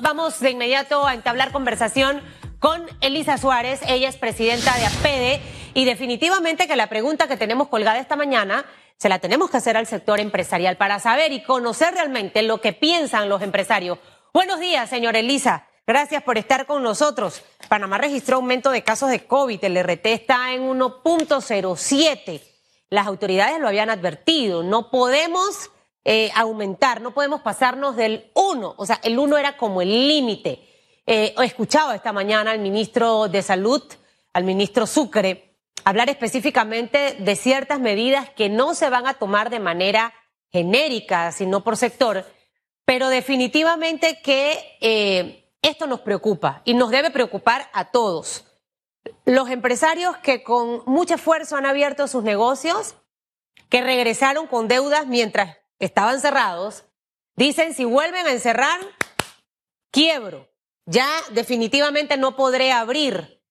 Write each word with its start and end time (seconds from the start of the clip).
vamos 0.00 0.40
de 0.40 0.50
inmediato 0.50 1.06
a 1.06 1.14
entablar 1.14 1.52
conversación 1.52 2.22
con 2.58 2.86
Elisa 3.00 3.38
Suárez. 3.38 3.80
Ella 3.86 4.08
es 4.08 4.16
presidenta 4.16 4.76
de 4.76 4.86
APEDE 4.86 5.40
y 5.74 5.84
definitivamente 5.84 6.66
que 6.66 6.76
la 6.76 6.88
pregunta 6.88 7.28
que 7.28 7.36
tenemos 7.36 7.68
colgada 7.68 7.98
esta 7.98 8.16
mañana 8.16 8.64
se 8.96 9.08
la 9.08 9.18
tenemos 9.18 9.50
que 9.50 9.58
hacer 9.58 9.76
al 9.76 9.86
sector 9.86 10.20
empresarial 10.20 10.76
para 10.76 10.98
saber 10.98 11.32
y 11.32 11.42
conocer 11.42 11.94
realmente 11.94 12.42
lo 12.42 12.60
que 12.60 12.72
piensan 12.72 13.28
los 13.28 13.42
empresarios. 13.42 13.98
Buenos 14.32 14.60
días, 14.60 14.88
señor 14.88 15.16
Elisa. 15.16 15.66
Gracias 15.86 16.22
por 16.22 16.38
estar 16.38 16.66
con 16.66 16.82
nosotros. 16.82 17.42
Panamá 17.68 17.98
registró 17.98 18.36
aumento 18.36 18.70
de 18.70 18.82
casos 18.82 19.10
de 19.10 19.26
COVID. 19.26 19.62
El 19.62 19.82
RT 19.82 20.06
está 20.06 20.52
en 20.52 20.68
1.07. 20.68 22.42
Las 22.90 23.06
autoridades 23.06 23.60
lo 23.60 23.68
habían 23.68 23.90
advertido. 23.90 24.62
No 24.62 24.90
podemos 24.90 25.70
eh, 26.08 26.30
aumentar, 26.36 27.00
no 27.00 27.12
podemos 27.12 27.40
pasarnos 27.40 27.96
del 27.96 28.30
1, 28.34 28.74
o 28.76 28.86
sea, 28.86 29.00
el 29.02 29.18
1 29.18 29.38
era 29.38 29.56
como 29.56 29.82
el 29.82 30.06
límite. 30.06 30.62
Eh, 31.04 31.34
he 31.36 31.44
escuchado 31.44 31.90
esta 31.90 32.12
mañana 32.12 32.52
al 32.52 32.60
ministro 32.60 33.26
de 33.26 33.42
Salud, 33.42 33.82
al 34.32 34.44
ministro 34.44 34.86
Sucre, 34.86 35.56
hablar 35.84 36.08
específicamente 36.08 37.16
de 37.18 37.34
ciertas 37.34 37.80
medidas 37.80 38.30
que 38.30 38.48
no 38.48 38.76
se 38.76 38.88
van 38.88 39.08
a 39.08 39.14
tomar 39.14 39.50
de 39.50 39.58
manera 39.58 40.14
genérica, 40.52 41.32
sino 41.32 41.64
por 41.64 41.76
sector, 41.76 42.24
pero 42.84 43.08
definitivamente 43.08 44.20
que 44.22 44.78
eh, 44.80 45.50
esto 45.60 45.88
nos 45.88 46.02
preocupa 46.02 46.62
y 46.64 46.74
nos 46.74 46.90
debe 46.90 47.10
preocupar 47.10 47.68
a 47.72 47.86
todos. 47.86 48.44
Los 49.24 49.50
empresarios 49.50 50.16
que 50.18 50.44
con 50.44 50.84
mucho 50.86 51.16
esfuerzo 51.16 51.56
han 51.56 51.66
abierto 51.66 52.06
sus 52.06 52.22
negocios, 52.22 52.94
que 53.68 53.82
regresaron 53.82 54.46
con 54.46 54.68
deudas 54.68 55.08
mientras 55.08 55.56
estaban 55.78 56.20
cerrados, 56.20 56.84
dicen 57.34 57.74
si 57.74 57.84
vuelven 57.84 58.26
a 58.26 58.32
encerrar, 58.32 58.80
quiebro. 59.90 60.48
Ya 60.86 61.08
definitivamente 61.32 62.16
no 62.16 62.36
podré 62.36 62.72
abrir. 62.72 63.42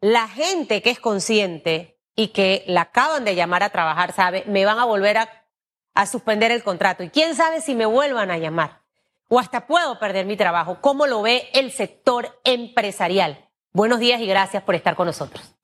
La 0.00 0.28
gente 0.28 0.82
que 0.82 0.90
es 0.90 1.00
consciente 1.00 1.98
y 2.14 2.28
que 2.28 2.62
la 2.66 2.82
acaban 2.82 3.24
de 3.24 3.34
llamar 3.34 3.62
a 3.62 3.70
trabajar 3.70 4.12
sabe, 4.12 4.44
me 4.46 4.64
van 4.64 4.78
a 4.78 4.84
volver 4.84 5.16
a, 5.16 6.06
suspender 6.06 6.50
el 6.50 6.62
contrato. 6.62 7.02
Y 7.02 7.10
quién 7.10 7.34
sabe 7.34 7.60
si 7.60 7.74
me 7.74 7.86
vuelvan 7.86 8.30
a 8.30 8.38
llamar. 8.38 8.82
O 9.28 9.38
hasta 9.38 9.66
puedo 9.66 9.98
perder 9.98 10.26
mi 10.26 10.36
trabajo. 10.36 10.78
¿Cómo 10.80 11.06
lo 11.06 11.22
ve 11.22 11.48
el 11.54 11.72
sector 11.72 12.38
empresarial? 12.44 13.48
Buenos 13.72 13.98
días 13.98 14.20
y 14.20 14.26
gracias 14.26 14.62
por 14.62 14.74
estar 14.74 14.94
con 14.94 15.06
nosotros. 15.06 15.54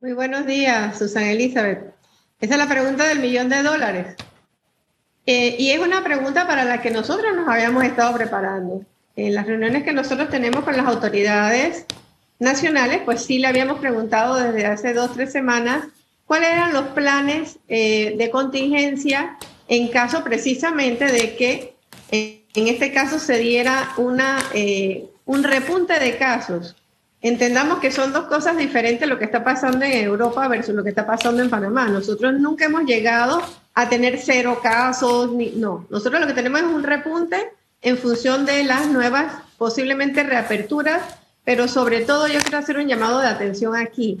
Muy 0.00 0.14
buenos 0.14 0.46
días, 0.46 0.96
Susana 0.96 1.30
Elizabeth. 1.30 1.94
Esa 2.40 2.54
es 2.54 2.58
la 2.58 2.68
pregunta 2.68 3.04
del 3.04 3.18
millón 3.18 3.50
de 3.50 3.62
dólares. 3.62 4.16
Eh, 5.32 5.54
y 5.60 5.70
es 5.70 5.78
una 5.78 6.02
pregunta 6.02 6.44
para 6.44 6.64
la 6.64 6.82
que 6.82 6.90
nosotros 6.90 7.36
nos 7.36 7.46
habíamos 7.46 7.84
estado 7.84 8.12
preparando. 8.12 8.84
En 9.14 9.32
las 9.32 9.46
reuniones 9.46 9.84
que 9.84 9.92
nosotros 9.92 10.28
tenemos 10.28 10.64
con 10.64 10.76
las 10.76 10.86
autoridades 10.86 11.86
nacionales, 12.40 13.02
pues 13.04 13.26
sí 13.26 13.38
le 13.38 13.46
habíamos 13.46 13.78
preguntado 13.78 14.34
desde 14.34 14.66
hace 14.66 14.92
dos, 14.92 15.12
tres 15.14 15.30
semanas 15.30 15.84
cuáles 16.26 16.50
eran 16.50 16.72
los 16.72 16.86
planes 16.86 17.60
eh, 17.68 18.16
de 18.18 18.28
contingencia 18.28 19.38
en 19.68 19.86
caso 19.86 20.24
precisamente 20.24 21.04
de 21.04 21.36
que 21.36 21.74
eh, 22.10 22.42
en 22.54 22.66
este 22.66 22.92
caso 22.92 23.20
se 23.20 23.38
diera 23.38 23.90
una, 23.98 24.36
un 25.26 25.44
repunte 25.44 26.00
de 26.00 26.16
casos. 26.18 26.74
Entendamos 27.22 27.80
que 27.80 27.90
son 27.90 28.12
dos 28.12 28.24
cosas 28.24 28.56
diferentes 28.56 29.06
lo 29.06 29.18
que 29.18 29.26
está 29.26 29.44
pasando 29.44 29.84
en 29.84 29.92
Europa 29.92 30.48
versus 30.48 30.74
lo 30.74 30.82
que 30.82 30.88
está 30.88 31.06
pasando 31.06 31.42
en 31.42 31.50
Panamá. 31.50 31.86
Nosotros 31.88 32.32
nunca 32.34 32.64
hemos 32.64 32.84
llegado 32.84 33.42
a 33.74 33.88
tener 33.88 34.18
cero 34.18 34.60
casos, 34.62 35.30
ni, 35.32 35.50
no. 35.50 35.86
Nosotros 35.90 36.20
lo 36.20 36.26
que 36.26 36.32
tenemos 36.32 36.60
es 36.60 36.66
un 36.66 36.82
repunte 36.82 37.52
en 37.82 37.98
función 37.98 38.46
de 38.46 38.64
las 38.64 38.88
nuevas, 38.88 39.34
posiblemente 39.58 40.22
reaperturas, 40.22 41.02
pero 41.44 41.68
sobre 41.68 42.00
todo 42.00 42.26
yo 42.26 42.40
quiero 42.40 42.58
hacer 42.58 42.78
un 42.78 42.88
llamado 42.88 43.20
de 43.20 43.28
atención 43.28 43.76
aquí. 43.76 44.18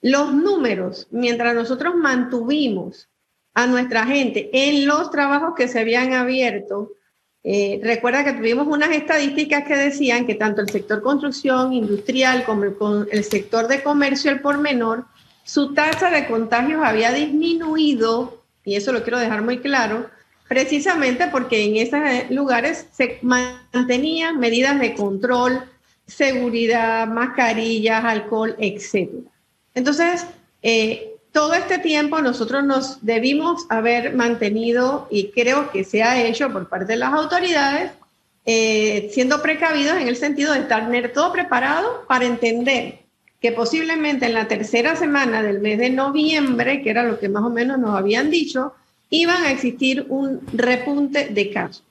Los 0.00 0.32
números, 0.32 1.06
mientras 1.10 1.54
nosotros 1.54 1.94
mantuvimos 1.94 3.08
a 3.52 3.66
nuestra 3.66 4.06
gente 4.06 4.50
en 4.52 4.86
los 4.86 5.10
trabajos 5.10 5.54
que 5.56 5.68
se 5.68 5.80
habían 5.80 6.14
abierto, 6.14 6.90
eh, 7.46 7.78
recuerda 7.82 8.24
que 8.24 8.32
tuvimos 8.32 8.66
unas 8.66 8.90
estadísticas 8.90 9.64
que 9.64 9.76
decían 9.76 10.26
que 10.26 10.34
tanto 10.34 10.62
el 10.62 10.70
sector 10.70 11.02
construcción 11.02 11.74
industrial 11.74 12.44
como 12.44 12.64
el, 12.64 13.24
sector 13.24 13.68
de 13.68 13.82
comercio, 13.82 14.30
el 14.30 14.40
por 14.40 14.56
menor, 14.56 15.04
su 15.44 15.74
tasa 15.74 16.10
de 16.10 16.26
contagios 16.26 16.82
había 16.82 17.12
disminuido 17.12 18.42
y 18.64 18.76
eso 18.76 18.94
lo 18.94 19.02
quiero 19.02 19.18
dejar 19.18 19.42
muy 19.42 19.58
claro, 19.58 20.08
precisamente 20.48 21.26
porque 21.26 21.66
en 21.66 21.76
esos 21.76 22.30
lugares 22.30 22.86
se 22.92 23.18
mantenían 23.20 24.40
medidas 24.40 24.80
de 24.80 24.94
control, 24.94 25.64
seguridad, 26.06 27.06
mascarillas, 27.06 28.02
alcohol, 28.04 28.56
etc. 28.58 29.10
Entonces, 29.74 30.26
eh, 30.62 31.13
todo 31.34 31.52
este 31.54 31.78
tiempo 31.78 32.22
nosotros 32.22 32.62
nos 32.62 33.04
debimos 33.04 33.66
haber 33.68 34.14
mantenido, 34.14 35.08
y 35.10 35.32
creo 35.32 35.72
que 35.72 35.82
se 35.82 36.00
ha 36.04 36.24
hecho 36.24 36.48
por 36.52 36.68
parte 36.68 36.92
de 36.92 36.96
las 36.96 37.12
autoridades, 37.12 37.90
eh, 38.46 39.10
siendo 39.12 39.42
precavidos 39.42 39.96
en 39.96 40.06
el 40.06 40.14
sentido 40.14 40.52
de 40.52 40.60
estar 40.60 40.88
todo 41.12 41.32
preparado 41.32 42.04
para 42.06 42.24
entender 42.24 43.00
que 43.40 43.50
posiblemente 43.50 44.26
en 44.26 44.34
la 44.34 44.46
tercera 44.46 44.94
semana 44.94 45.42
del 45.42 45.58
mes 45.58 45.78
de 45.78 45.90
noviembre, 45.90 46.82
que 46.82 46.90
era 46.90 47.02
lo 47.02 47.18
que 47.18 47.28
más 47.28 47.42
o 47.42 47.50
menos 47.50 47.80
nos 47.80 47.96
habían 47.96 48.30
dicho, 48.30 48.72
iban 49.10 49.42
a 49.42 49.50
existir 49.50 50.06
un 50.08 50.40
repunte 50.52 51.30
de 51.30 51.50
casos. 51.50 51.82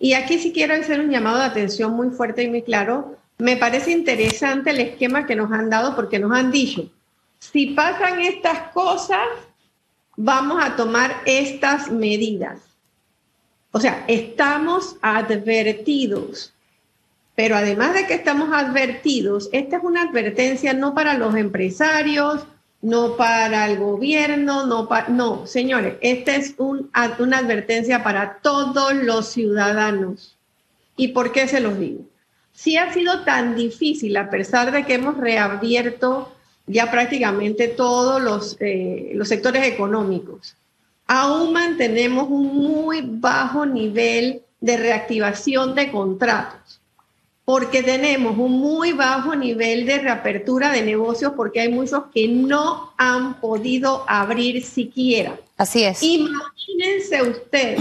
Y 0.00 0.14
aquí 0.14 0.38
sí 0.38 0.50
quiero 0.50 0.72
hacer 0.72 1.00
un 1.00 1.10
llamado 1.10 1.38
de 1.38 1.44
atención 1.44 1.92
muy 1.92 2.08
fuerte 2.08 2.42
y 2.42 2.48
muy 2.48 2.62
claro. 2.62 3.18
Me 3.36 3.58
parece 3.58 3.90
interesante 3.90 4.70
el 4.70 4.80
esquema 4.80 5.26
que 5.26 5.36
nos 5.36 5.52
han 5.52 5.68
dado 5.68 5.94
porque 5.94 6.18
nos 6.18 6.32
han 6.32 6.50
dicho, 6.50 6.90
si 7.38 7.68
pasan 7.68 8.20
estas 8.20 8.72
cosas, 8.72 9.26
vamos 10.16 10.62
a 10.62 10.76
tomar 10.76 11.22
estas 11.24 11.90
medidas. 11.90 12.60
O 13.70 13.80
sea, 13.80 14.04
estamos 14.08 14.96
advertidos. 15.02 16.52
Pero 17.36 17.56
además 17.56 17.94
de 17.94 18.06
que 18.06 18.14
estamos 18.14 18.52
advertidos, 18.52 19.48
esta 19.52 19.76
es 19.76 19.84
una 19.84 20.02
advertencia 20.02 20.72
no 20.72 20.94
para 20.94 21.14
los 21.14 21.36
empresarios, 21.36 22.44
no 22.82 23.16
para 23.16 23.66
el 23.66 23.78
gobierno, 23.78 24.66
no 24.66 24.88
para... 24.88 25.08
No, 25.08 25.46
señores, 25.46 25.96
esta 26.00 26.34
es 26.34 26.54
un, 26.58 26.90
una 27.18 27.38
advertencia 27.38 28.02
para 28.02 28.38
todos 28.42 28.92
los 28.94 29.28
ciudadanos. 29.28 30.36
¿Y 30.96 31.08
por 31.08 31.30
qué 31.30 31.46
se 31.46 31.60
los 31.60 31.78
digo? 31.78 32.00
Si 32.52 32.76
ha 32.76 32.92
sido 32.92 33.22
tan 33.22 33.54
difícil, 33.54 34.16
a 34.16 34.30
pesar 34.30 34.72
de 34.72 34.84
que 34.84 34.94
hemos 34.94 35.16
reabierto 35.16 36.32
ya 36.68 36.90
prácticamente 36.90 37.68
todos 37.68 38.22
los, 38.22 38.56
eh, 38.60 39.12
los 39.14 39.28
sectores 39.28 39.66
económicos, 39.66 40.56
aún 41.06 41.52
mantenemos 41.52 42.28
un 42.28 42.46
muy 42.46 43.02
bajo 43.02 43.66
nivel 43.66 44.42
de 44.60 44.76
reactivación 44.76 45.74
de 45.74 45.90
contratos 45.90 46.78
porque 47.48 47.82
tenemos 47.82 48.36
un 48.36 48.60
muy 48.60 48.92
bajo 48.92 49.34
nivel 49.34 49.86
de 49.86 50.00
reapertura 50.00 50.70
de 50.70 50.82
negocios 50.82 51.32
porque 51.34 51.60
hay 51.62 51.70
muchos 51.70 52.02
que 52.12 52.28
no 52.28 52.92
han 52.98 53.40
podido 53.40 54.04
abrir 54.06 54.62
siquiera. 54.62 55.34
Así 55.56 55.82
es. 55.82 56.02
Imagínense 56.02 57.22
ustedes, 57.22 57.80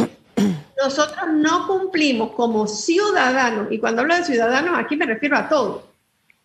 nosotros 0.82 1.26
no 1.34 1.68
cumplimos 1.68 2.32
como 2.32 2.66
ciudadanos, 2.66 3.70
y 3.70 3.78
cuando 3.78 4.04
hablo 4.04 4.16
de 4.16 4.24
ciudadanos 4.24 4.80
aquí 4.80 4.96
me 4.96 5.06
refiero 5.06 5.36
a 5.36 5.50
todos, 5.50 5.82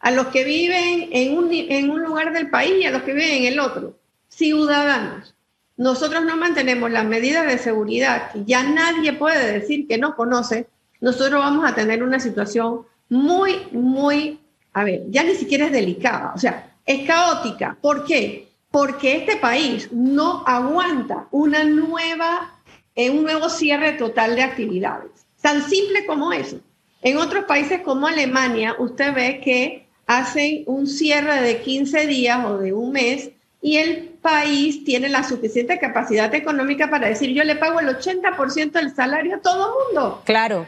a 0.03 0.11
los 0.11 0.27
que 0.27 0.45
viven 0.45 1.09
en 1.13 1.39
un, 1.39 1.49
en 1.53 1.89
un 1.89 2.03
lugar 2.03 2.33
del 2.33 2.51
país 2.51 2.75
y 2.81 2.85
a 2.85 2.91
los 2.91 3.03
que 3.03 3.15
viven 3.15 3.31
en 3.31 3.53
el 3.53 3.61
otro, 3.61 3.97
ciudadanos. 4.29 5.35
Nosotros 5.77 6.25
no 6.25 6.37
mantenemos 6.37 6.91
las 6.91 7.05
medidas 7.05 7.47
de 7.47 7.57
seguridad 7.57 8.33
que 8.33 8.45
ya 8.45 8.65
nadie 8.65 9.13
puede 9.13 9.61
decir 9.61 9.87
que 9.87 9.99
no 9.99 10.17
conoce, 10.17 10.67
nosotros 11.01 11.41
vamos 11.41 11.65
a 11.65 11.75
tener 11.75 12.03
una 12.03 12.19
situación 12.19 12.83
muy, 13.09 13.67
muy, 13.71 14.41
a 14.73 14.85
ver, 14.85 15.03
ya 15.09 15.23
ni 15.23 15.35
siquiera 15.35 15.67
es 15.67 15.73
delicada, 15.73 16.33
o 16.35 16.39
sea, 16.39 16.75
es 16.85 17.07
caótica. 17.07 17.77
¿Por 17.81 18.05
qué? 18.05 18.49
Porque 18.73 19.17
este 19.17 19.37
país 19.37 19.89
no 19.93 20.43
aguanta 20.47 21.29
una 21.31 21.63
nueva, 21.63 22.55
eh, 22.97 23.11
un 23.11 23.23
nuevo 23.23 23.49
cierre 23.49 23.93
total 23.93 24.35
de 24.35 24.43
actividades. 24.43 25.11
Tan 25.41 25.63
simple 25.63 26.07
como 26.07 26.33
eso. 26.33 26.59
En 27.03 27.19
otros 27.19 27.45
países 27.45 27.83
como 27.83 28.07
Alemania, 28.07 28.75
usted 28.79 29.15
ve 29.15 29.41
que 29.45 29.87
hacen 30.19 30.65
un 30.67 30.87
cierre 30.87 31.43
de 31.43 31.61
15 31.61 32.07
días 32.07 32.45
o 32.45 32.59
de 32.59 32.73
un 32.73 32.93
mes 32.93 33.31
y 33.61 33.77
el 33.77 34.09
país 34.21 34.85
tiene 34.85 35.09
la 35.09 35.23
suficiente 35.23 35.79
capacidad 35.79 36.35
económica 36.35 36.91
para 36.91 37.09
decir 37.09 37.31
yo 37.31 37.45
le 37.45 37.57
pago 37.57 37.81
el 37.81 37.89
80% 37.89 38.73
del 38.73 38.95
salario 38.95 39.37
a 39.37 39.41
todo 39.41 39.75
mundo. 39.87 40.23
Claro. 40.25 40.67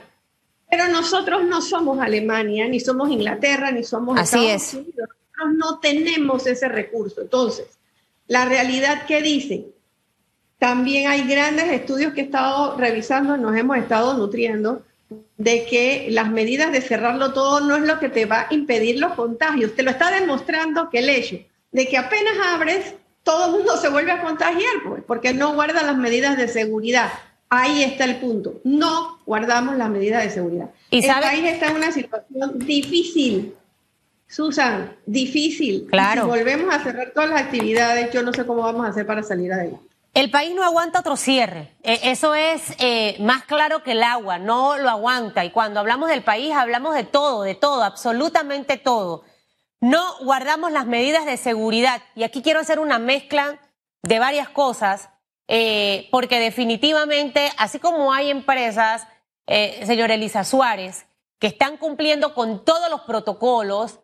Pero 0.70 0.88
nosotros 0.88 1.44
no 1.44 1.60
somos 1.60 2.00
Alemania, 2.00 2.68
ni 2.68 2.80
somos 2.80 3.10
Inglaterra, 3.10 3.70
ni 3.70 3.84
somos 3.84 4.18
Así 4.18 4.46
Estados 4.46 4.74
Unidos. 4.74 5.08
Nosotros 5.36 5.56
no 5.56 5.78
tenemos 5.78 6.46
ese 6.46 6.68
recurso. 6.68 7.20
Entonces, 7.20 7.66
la 8.26 8.44
realidad 8.44 9.06
que 9.06 9.22
dice, 9.22 9.66
también 10.58 11.08
hay 11.08 11.28
grandes 11.28 11.66
estudios 11.66 12.12
que 12.14 12.22
he 12.22 12.24
estado 12.24 12.76
revisando, 12.76 13.36
nos 13.36 13.56
hemos 13.56 13.76
estado 13.76 14.14
nutriendo, 14.14 14.82
de 15.36 15.64
que 15.66 16.06
las 16.10 16.30
medidas 16.30 16.72
de 16.72 16.80
cerrarlo 16.80 17.32
todo 17.32 17.60
no 17.60 17.76
es 17.76 17.82
lo 17.82 17.98
que 17.98 18.08
te 18.08 18.26
va 18.26 18.42
a 18.42 18.54
impedir 18.54 19.00
los 19.00 19.14
contagios. 19.14 19.74
Te 19.74 19.82
lo 19.82 19.90
está 19.90 20.10
demostrando 20.10 20.90
que 20.90 21.00
el 21.00 21.08
hecho 21.08 21.38
de 21.74 21.88
que 21.88 21.98
apenas 21.98 22.34
abres, 22.46 22.94
todo 23.24 23.46
el 23.46 23.52
mundo 23.52 23.76
se 23.76 23.88
vuelve 23.88 24.12
a 24.12 24.22
contagiar, 24.22 24.74
pues, 24.86 25.02
porque 25.04 25.34
no 25.34 25.54
guarda 25.54 25.82
las 25.82 25.96
medidas 25.96 26.36
de 26.36 26.46
seguridad. 26.46 27.10
Ahí 27.50 27.82
está 27.82 28.04
el 28.04 28.16
punto. 28.16 28.60
No 28.64 29.18
guardamos 29.26 29.76
las 29.76 29.90
medidas 29.90 30.22
de 30.22 30.30
seguridad. 30.30 30.70
¿Y 30.90 31.04
el 31.04 31.10
país 31.10 31.44
está 31.44 31.70
en 31.70 31.76
una 31.76 31.90
situación 31.90 32.58
difícil. 32.60 33.54
Susan, 34.28 34.96
difícil. 35.04 35.86
Claro. 35.90 36.22
si 36.22 36.28
volvemos 36.28 36.74
a 36.74 36.82
cerrar 36.82 37.12
todas 37.12 37.30
las 37.30 37.42
actividades, 37.42 38.12
yo 38.12 38.22
no 38.22 38.32
sé 38.32 38.46
cómo 38.46 38.62
vamos 38.62 38.86
a 38.86 38.90
hacer 38.90 39.06
para 39.06 39.22
salir 39.22 39.52
adelante. 39.52 39.93
El 40.14 40.30
país 40.30 40.54
no 40.54 40.62
aguanta 40.62 41.00
otro 41.00 41.16
cierre. 41.16 41.76
E, 41.82 41.98
eso 42.04 42.36
es 42.36 42.62
eh, 42.78 43.16
más 43.18 43.44
claro 43.44 43.82
que 43.82 43.92
el 43.92 44.02
agua, 44.04 44.38
no 44.38 44.78
lo 44.78 44.88
aguanta. 44.88 45.44
Y 45.44 45.50
cuando 45.50 45.80
hablamos 45.80 46.08
del 46.08 46.22
país, 46.22 46.54
hablamos 46.54 46.94
de 46.94 47.02
todo, 47.02 47.42
de 47.42 47.56
todo, 47.56 47.82
absolutamente 47.82 48.76
todo. 48.76 49.24
No 49.80 50.02
guardamos 50.20 50.70
las 50.70 50.86
medidas 50.86 51.26
de 51.26 51.36
seguridad. 51.36 52.00
Y 52.14 52.22
aquí 52.22 52.42
quiero 52.42 52.60
hacer 52.60 52.78
una 52.78 53.00
mezcla 53.00 53.60
de 54.02 54.20
varias 54.20 54.48
cosas, 54.48 55.10
eh, 55.48 56.08
porque 56.12 56.38
definitivamente, 56.38 57.50
así 57.58 57.80
como 57.80 58.12
hay 58.12 58.30
empresas, 58.30 59.08
eh, 59.46 59.82
señor 59.84 60.12
Elisa 60.12 60.44
Suárez, 60.44 61.06
que 61.40 61.48
están 61.48 61.76
cumpliendo 61.76 62.34
con 62.34 62.64
todos 62.64 62.88
los 62.88 63.00
protocolos, 63.00 63.98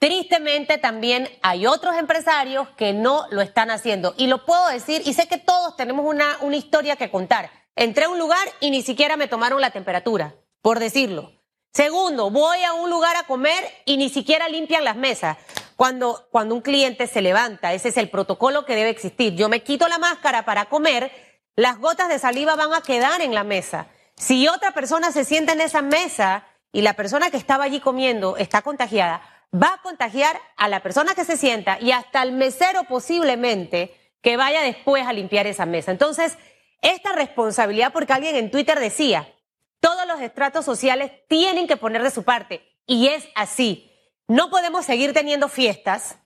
Tristemente 0.00 0.78
también 0.78 1.28
hay 1.42 1.66
otros 1.66 1.94
empresarios 1.94 2.66
que 2.70 2.94
no 2.94 3.26
lo 3.30 3.42
están 3.42 3.70
haciendo. 3.70 4.14
Y 4.16 4.28
lo 4.28 4.46
puedo 4.46 4.66
decir, 4.68 5.02
y 5.04 5.12
sé 5.12 5.28
que 5.28 5.36
todos 5.36 5.76
tenemos 5.76 6.06
una, 6.06 6.38
una 6.40 6.56
historia 6.56 6.96
que 6.96 7.10
contar. 7.10 7.50
Entré 7.76 8.06
a 8.06 8.08
un 8.08 8.18
lugar 8.18 8.48
y 8.60 8.70
ni 8.70 8.80
siquiera 8.80 9.18
me 9.18 9.28
tomaron 9.28 9.60
la 9.60 9.72
temperatura, 9.72 10.34
por 10.62 10.78
decirlo. 10.78 11.32
Segundo, 11.74 12.30
voy 12.30 12.64
a 12.64 12.72
un 12.72 12.88
lugar 12.88 13.14
a 13.16 13.24
comer 13.24 13.62
y 13.84 13.98
ni 13.98 14.08
siquiera 14.08 14.48
limpian 14.48 14.84
las 14.84 14.96
mesas. 14.96 15.36
Cuando, 15.76 16.28
cuando 16.30 16.54
un 16.54 16.62
cliente 16.62 17.06
se 17.06 17.20
levanta, 17.20 17.74
ese 17.74 17.90
es 17.90 17.98
el 17.98 18.08
protocolo 18.08 18.64
que 18.64 18.76
debe 18.76 18.88
existir. 18.88 19.34
Yo 19.34 19.50
me 19.50 19.62
quito 19.62 19.86
la 19.86 19.98
máscara 19.98 20.46
para 20.46 20.64
comer, 20.70 21.12
las 21.56 21.78
gotas 21.78 22.08
de 22.08 22.18
saliva 22.18 22.56
van 22.56 22.72
a 22.72 22.80
quedar 22.80 23.20
en 23.20 23.34
la 23.34 23.44
mesa. 23.44 23.88
Si 24.16 24.48
otra 24.48 24.70
persona 24.70 25.12
se 25.12 25.26
sienta 25.26 25.52
en 25.52 25.60
esa 25.60 25.82
mesa 25.82 26.46
y 26.72 26.80
la 26.80 26.94
persona 26.94 27.30
que 27.30 27.36
estaba 27.36 27.64
allí 27.64 27.80
comiendo 27.80 28.38
está 28.38 28.62
contagiada, 28.62 29.22
va 29.54 29.74
a 29.74 29.82
contagiar 29.82 30.40
a 30.56 30.68
la 30.68 30.82
persona 30.82 31.14
que 31.14 31.24
se 31.24 31.36
sienta 31.36 31.78
y 31.80 31.92
hasta 31.92 32.20
al 32.20 32.32
mesero 32.32 32.84
posiblemente 32.84 33.96
que 34.22 34.36
vaya 34.36 34.62
después 34.62 35.06
a 35.06 35.12
limpiar 35.12 35.46
esa 35.46 35.66
mesa. 35.66 35.90
Entonces, 35.90 36.38
esta 36.82 37.12
responsabilidad, 37.12 37.92
porque 37.92 38.12
alguien 38.12 38.36
en 38.36 38.50
Twitter 38.50 38.78
decía, 38.78 39.32
todos 39.80 40.06
los 40.06 40.20
estratos 40.20 40.64
sociales 40.64 41.10
tienen 41.28 41.66
que 41.66 41.76
poner 41.76 42.02
de 42.02 42.10
su 42.10 42.22
parte. 42.22 42.62
Y 42.86 43.08
es 43.08 43.26
así. 43.34 43.90
No 44.28 44.50
podemos 44.50 44.84
seguir 44.84 45.12
teniendo 45.12 45.48
fiestas 45.48 46.18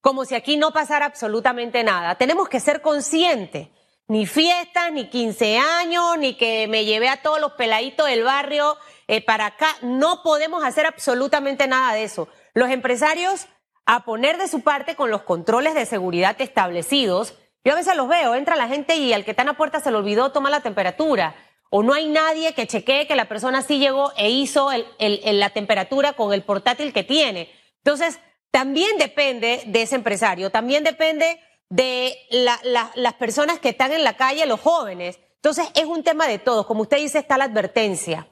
como 0.00 0.24
si 0.24 0.34
aquí 0.34 0.56
no 0.56 0.72
pasara 0.72 1.06
absolutamente 1.06 1.82
nada. 1.84 2.14
Tenemos 2.16 2.48
que 2.48 2.60
ser 2.60 2.80
conscientes. 2.80 3.68
Ni 4.08 4.24
fiestas, 4.24 4.92
ni 4.92 5.08
15 5.08 5.58
años, 5.58 6.16
ni 6.18 6.34
que 6.34 6.68
me 6.68 6.84
llevé 6.84 7.08
a 7.08 7.22
todos 7.22 7.40
los 7.40 7.52
peladitos 7.52 8.06
del 8.06 8.22
barrio 8.22 8.76
eh, 9.08 9.20
para 9.20 9.46
acá. 9.46 9.68
No 9.82 10.22
podemos 10.22 10.64
hacer 10.64 10.86
absolutamente 10.86 11.66
nada 11.66 11.94
de 11.94 12.04
eso 12.04 12.28
los 12.56 12.70
empresarios 12.70 13.46
a 13.84 14.04
poner 14.04 14.38
de 14.38 14.48
su 14.48 14.62
parte 14.62 14.96
con 14.96 15.10
los 15.10 15.22
controles 15.22 15.74
de 15.74 15.84
seguridad 15.84 16.40
establecidos. 16.40 17.34
Yo 17.62 17.74
a 17.74 17.76
veces 17.76 17.94
los 17.96 18.08
veo, 18.08 18.34
entra 18.34 18.56
la 18.56 18.66
gente 18.66 18.96
y 18.96 19.12
al 19.12 19.26
que 19.26 19.32
está 19.32 19.42
en 19.42 19.48
la 19.48 19.58
puerta 19.58 19.78
se 19.78 19.90
le 19.90 19.98
olvidó 19.98 20.32
tomar 20.32 20.50
la 20.50 20.62
temperatura. 20.62 21.36
O 21.68 21.82
no 21.82 21.92
hay 21.92 22.08
nadie 22.08 22.54
que 22.54 22.66
chequee 22.66 23.06
que 23.06 23.14
la 23.14 23.28
persona 23.28 23.60
sí 23.60 23.78
llegó 23.78 24.10
e 24.16 24.30
hizo 24.30 24.70
la 24.98 25.50
temperatura 25.50 26.14
con 26.14 26.32
el 26.32 26.42
portátil 26.42 26.94
que 26.94 27.04
tiene. 27.04 27.50
Entonces, 27.84 28.20
también 28.50 28.96
depende 28.96 29.62
de 29.66 29.82
ese 29.82 29.96
empresario, 29.96 30.48
también 30.48 30.82
depende 30.82 31.38
de 31.68 32.16
las 32.30 33.14
personas 33.18 33.58
que 33.58 33.68
están 33.68 33.92
en 33.92 34.02
la 34.02 34.16
calle, 34.16 34.46
los 34.46 34.60
jóvenes. 34.60 35.20
Entonces, 35.34 35.68
es 35.74 35.84
un 35.84 36.02
tema 36.02 36.26
de 36.26 36.38
todos. 36.38 36.64
Como 36.64 36.82
usted 36.82 36.96
dice, 36.96 37.18
está 37.18 37.36
la 37.36 37.44
advertencia. 37.44 38.28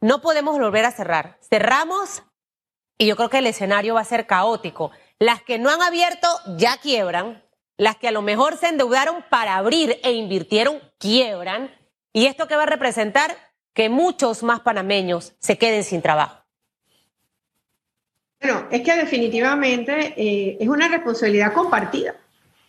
No 0.00 0.22
podemos 0.22 0.58
volver 0.58 0.86
a 0.86 0.90
cerrar. 0.90 1.38
Cerramos 1.50 2.22
y 2.98 3.06
yo 3.06 3.16
creo 3.16 3.30
que 3.30 3.38
el 3.38 3.46
escenario 3.46 3.94
va 3.94 4.00
a 4.00 4.04
ser 4.04 4.26
caótico. 4.26 4.90
Las 5.20 5.40
que 5.42 5.58
no 5.58 5.70
han 5.70 5.80
abierto 5.80 6.28
ya 6.56 6.76
quiebran, 6.78 7.42
las 7.76 7.96
que 7.96 8.08
a 8.08 8.12
lo 8.12 8.22
mejor 8.22 8.56
se 8.56 8.66
endeudaron 8.66 9.24
para 9.30 9.56
abrir 9.56 9.98
e 10.02 10.12
invirtieron 10.12 10.80
quiebran. 10.98 11.70
¿Y 12.12 12.26
esto 12.26 12.48
qué 12.48 12.56
va 12.56 12.64
a 12.64 12.66
representar? 12.66 13.36
Que 13.72 13.88
muchos 13.88 14.42
más 14.42 14.60
panameños 14.60 15.34
se 15.38 15.56
queden 15.56 15.84
sin 15.84 16.02
trabajo. 16.02 16.44
Bueno, 18.40 18.66
es 18.70 18.82
que 18.82 18.96
definitivamente 18.96 20.14
eh, 20.16 20.58
es 20.60 20.68
una 20.68 20.88
responsabilidad 20.88 21.52
compartida. 21.52 22.16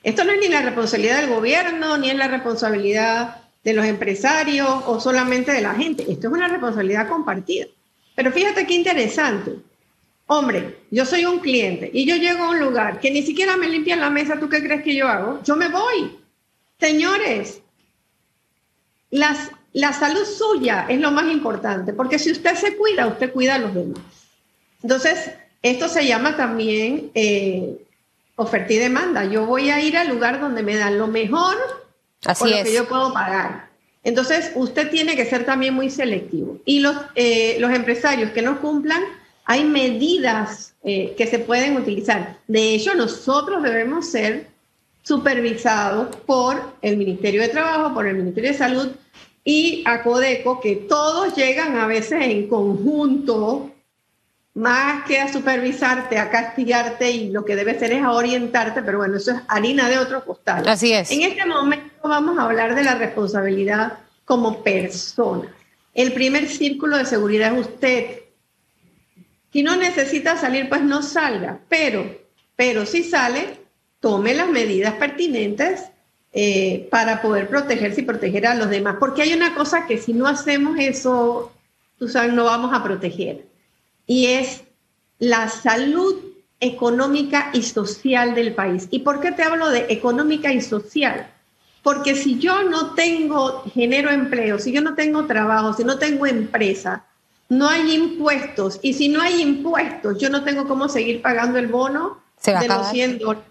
Esto 0.03 0.23
no 0.23 0.31
es 0.31 0.39
ni 0.39 0.47
la 0.47 0.61
responsabilidad 0.61 1.21
del 1.21 1.29
gobierno, 1.29 1.97
ni 1.97 2.09
es 2.09 2.15
la 2.15 2.27
responsabilidad 2.27 3.41
de 3.63 3.73
los 3.73 3.85
empresarios 3.85 4.69
o 4.85 4.99
solamente 4.99 5.51
de 5.51 5.61
la 5.61 5.73
gente. 5.73 6.03
Esto 6.03 6.27
es 6.27 6.33
una 6.33 6.47
responsabilidad 6.47 7.07
compartida. 7.07 7.65
Pero 8.15 8.31
fíjate 8.31 8.65
qué 8.65 8.75
interesante. 8.75 9.68
Hombre, 10.31 10.77
yo 10.91 11.05
soy 11.05 11.25
un 11.25 11.39
cliente 11.39 11.89
y 11.91 12.05
yo 12.05 12.15
llego 12.15 12.43
a 12.43 12.49
un 12.51 12.59
lugar 12.59 12.99
que 12.99 13.09
ni 13.09 13.23
siquiera 13.23 13.57
me 13.57 13.67
limpian 13.67 13.99
la 13.99 14.11
mesa, 14.11 14.39
¿tú 14.39 14.47
qué 14.47 14.61
crees 14.61 14.83
que 14.83 14.95
yo 14.95 15.07
hago? 15.07 15.41
Yo 15.43 15.55
me 15.55 15.69
voy. 15.69 16.19
Señores, 16.79 17.63
las, 19.09 19.49
la 19.73 19.91
salud 19.91 20.23
suya 20.25 20.85
es 20.87 20.99
lo 20.99 21.09
más 21.09 21.31
importante, 21.31 21.93
porque 21.93 22.19
si 22.19 22.31
usted 22.31 22.53
se 22.53 22.77
cuida, 22.77 23.07
usted 23.07 23.33
cuida 23.33 23.55
a 23.55 23.57
los 23.57 23.73
demás. 23.73 24.03
Entonces, 24.83 25.31
esto 25.63 25.89
se 25.89 26.05
llama 26.05 26.37
también 26.37 27.09
eh, 27.15 27.79
oferta 28.35 28.71
y 28.71 28.77
demanda. 28.77 29.25
Yo 29.25 29.47
voy 29.47 29.71
a 29.71 29.81
ir 29.81 29.97
al 29.97 30.09
lugar 30.09 30.39
donde 30.39 30.61
me 30.61 30.75
dan 30.75 30.99
lo 30.99 31.07
mejor 31.07 31.57
Así 32.23 32.43
por 32.43 32.51
lo 32.55 32.63
que 32.63 32.73
yo 32.73 32.87
puedo 32.87 33.11
pagar. 33.13 33.69
Entonces, 34.03 34.51
usted 34.53 34.91
tiene 34.91 35.15
que 35.15 35.25
ser 35.25 35.43
también 35.43 35.73
muy 35.73 35.89
selectivo. 35.89 36.59
Y 36.65 36.81
los, 36.81 36.95
eh, 37.15 37.57
los 37.59 37.71
empresarios 37.73 38.29
que 38.29 38.43
no 38.43 38.61
cumplan, 38.61 39.01
hay 39.49 39.63
medidas 39.63 40.75
eh, 40.83 41.15
que 41.17 41.25
se 41.25 41.39
pueden 41.39 41.75
utilizar. 41.75 42.37
De 42.47 42.75
hecho, 42.75 42.93
nosotros 42.93 43.63
debemos 43.63 44.05
ser 44.05 44.45
supervisados 45.01 46.15
por 46.17 46.61
el 46.83 46.97
Ministerio 46.97 47.41
de 47.41 47.47
Trabajo, 47.47 47.95
por 47.95 48.05
el 48.05 48.15
Ministerio 48.15 48.51
de 48.51 48.57
Salud 48.57 48.91
y 49.43 49.81
a 49.87 50.03
Codeco, 50.03 50.59
que 50.61 50.75
todos 50.75 51.35
llegan 51.35 51.77
a 51.77 51.87
veces 51.87 52.21
en 52.21 52.47
conjunto, 52.47 53.71
más 54.53 55.03
que 55.05 55.19
a 55.19 55.33
supervisarte, 55.33 56.19
a 56.19 56.29
castigarte 56.29 57.09
y 57.09 57.31
lo 57.31 57.43
que 57.43 57.55
debe 57.55 57.79
ser 57.79 57.91
es 57.93 58.03
a 58.03 58.11
orientarte, 58.11 58.83
pero 58.83 58.99
bueno, 58.99 59.17
eso 59.17 59.31
es 59.31 59.41
harina 59.47 59.89
de 59.89 59.97
otro 59.97 60.23
costal. 60.25 60.67
Así 60.67 60.93
es. 60.93 61.09
En 61.09 61.23
este 61.23 61.47
momento 61.47 62.07
vamos 62.07 62.37
a 62.37 62.43
hablar 62.43 62.75
de 62.75 62.83
la 62.83 62.93
responsabilidad 62.93 63.93
como 64.25 64.61
persona. 64.61 65.51
El 65.95 66.13
primer 66.13 66.47
círculo 66.47 66.97
de 66.97 67.05
seguridad 67.05 67.57
es 67.57 67.61
usted, 67.61 68.28
si 69.51 69.63
no 69.63 69.75
necesita 69.75 70.37
salir, 70.37 70.69
pues 70.69 70.81
no 70.81 71.01
salga, 71.01 71.59
pero, 71.69 72.05
pero 72.55 72.85
si 72.85 73.03
sale, 73.03 73.57
tome 73.99 74.33
las 74.33 74.49
medidas 74.49 74.93
pertinentes 74.95 75.85
eh, 76.31 76.87
para 76.91 77.21
poder 77.21 77.47
protegerse 77.47 78.01
y 78.01 78.05
proteger 78.05 78.45
a 78.45 78.55
los 78.55 78.69
demás. 78.69 78.97
Porque 78.99 79.23
hay 79.23 79.33
una 79.33 79.55
cosa 79.55 79.87
que 79.87 79.97
si 79.97 80.13
no 80.13 80.27
hacemos 80.27 80.77
eso, 80.79 81.51
tú 81.97 82.07
sabes, 82.07 82.33
no 82.33 82.45
vamos 82.45 82.73
a 82.73 82.83
proteger. 82.83 83.45
Y 84.05 84.27
es 84.27 84.63
la 85.17 85.49
salud 85.49 86.15
económica 86.59 87.49
y 87.53 87.63
social 87.63 88.35
del 88.35 88.53
país. 88.53 88.87
¿Y 88.91 88.99
por 88.99 89.19
qué 89.19 89.31
te 89.31 89.43
hablo 89.43 89.69
de 89.69 89.87
económica 89.89 90.53
y 90.53 90.61
social? 90.61 91.27
Porque 91.81 92.15
si 92.15 92.37
yo 92.37 92.63
no 92.63 92.93
tengo, 92.93 93.63
genero 93.73 94.11
empleo, 94.11 94.59
si 94.59 94.71
yo 94.71 94.81
no 94.81 94.95
tengo 94.95 95.25
trabajo, 95.25 95.73
si 95.73 95.83
no 95.83 95.97
tengo 95.97 96.25
empresa, 96.25 97.05
no 97.49 97.67
hay 97.67 97.95
impuestos. 97.95 98.79
Y 98.81 98.93
si 98.93 99.09
no 99.09 99.21
hay 99.21 99.41
impuestos, 99.41 100.17
yo 100.19 100.29
no 100.29 100.43
tengo 100.43 100.67
cómo 100.67 100.87
seguir 100.87 101.21
pagando 101.21 101.59
el 101.59 101.67
bono 101.67 102.21
de 102.45 102.67
los 102.67 102.89
100 102.89 103.17
dólares. 103.17 103.43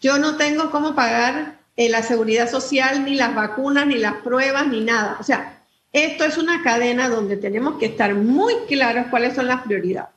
Yo 0.00 0.18
no 0.18 0.36
tengo 0.36 0.70
cómo 0.70 0.96
pagar 0.96 1.60
eh, 1.76 1.88
la 1.88 2.02
seguridad 2.02 2.50
social, 2.50 3.04
ni 3.04 3.14
las 3.14 3.34
vacunas, 3.34 3.86
ni 3.86 3.96
las 3.96 4.14
pruebas, 4.14 4.66
ni 4.66 4.80
nada. 4.80 5.16
O 5.20 5.22
sea, 5.22 5.62
esto 5.92 6.24
es 6.24 6.38
una 6.38 6.62
cadena 6.62 7.08
donde 7.08 7.36
tenemos 7.36 7.78
que 7.78 7.86
estar 7.86 8.14
muy 8.14 8.54
claros 8.66 9.06
cuáles 9.10 9.34
son 9.34 9.46
las 9.46 9.62
prioridades. 9.62 10.10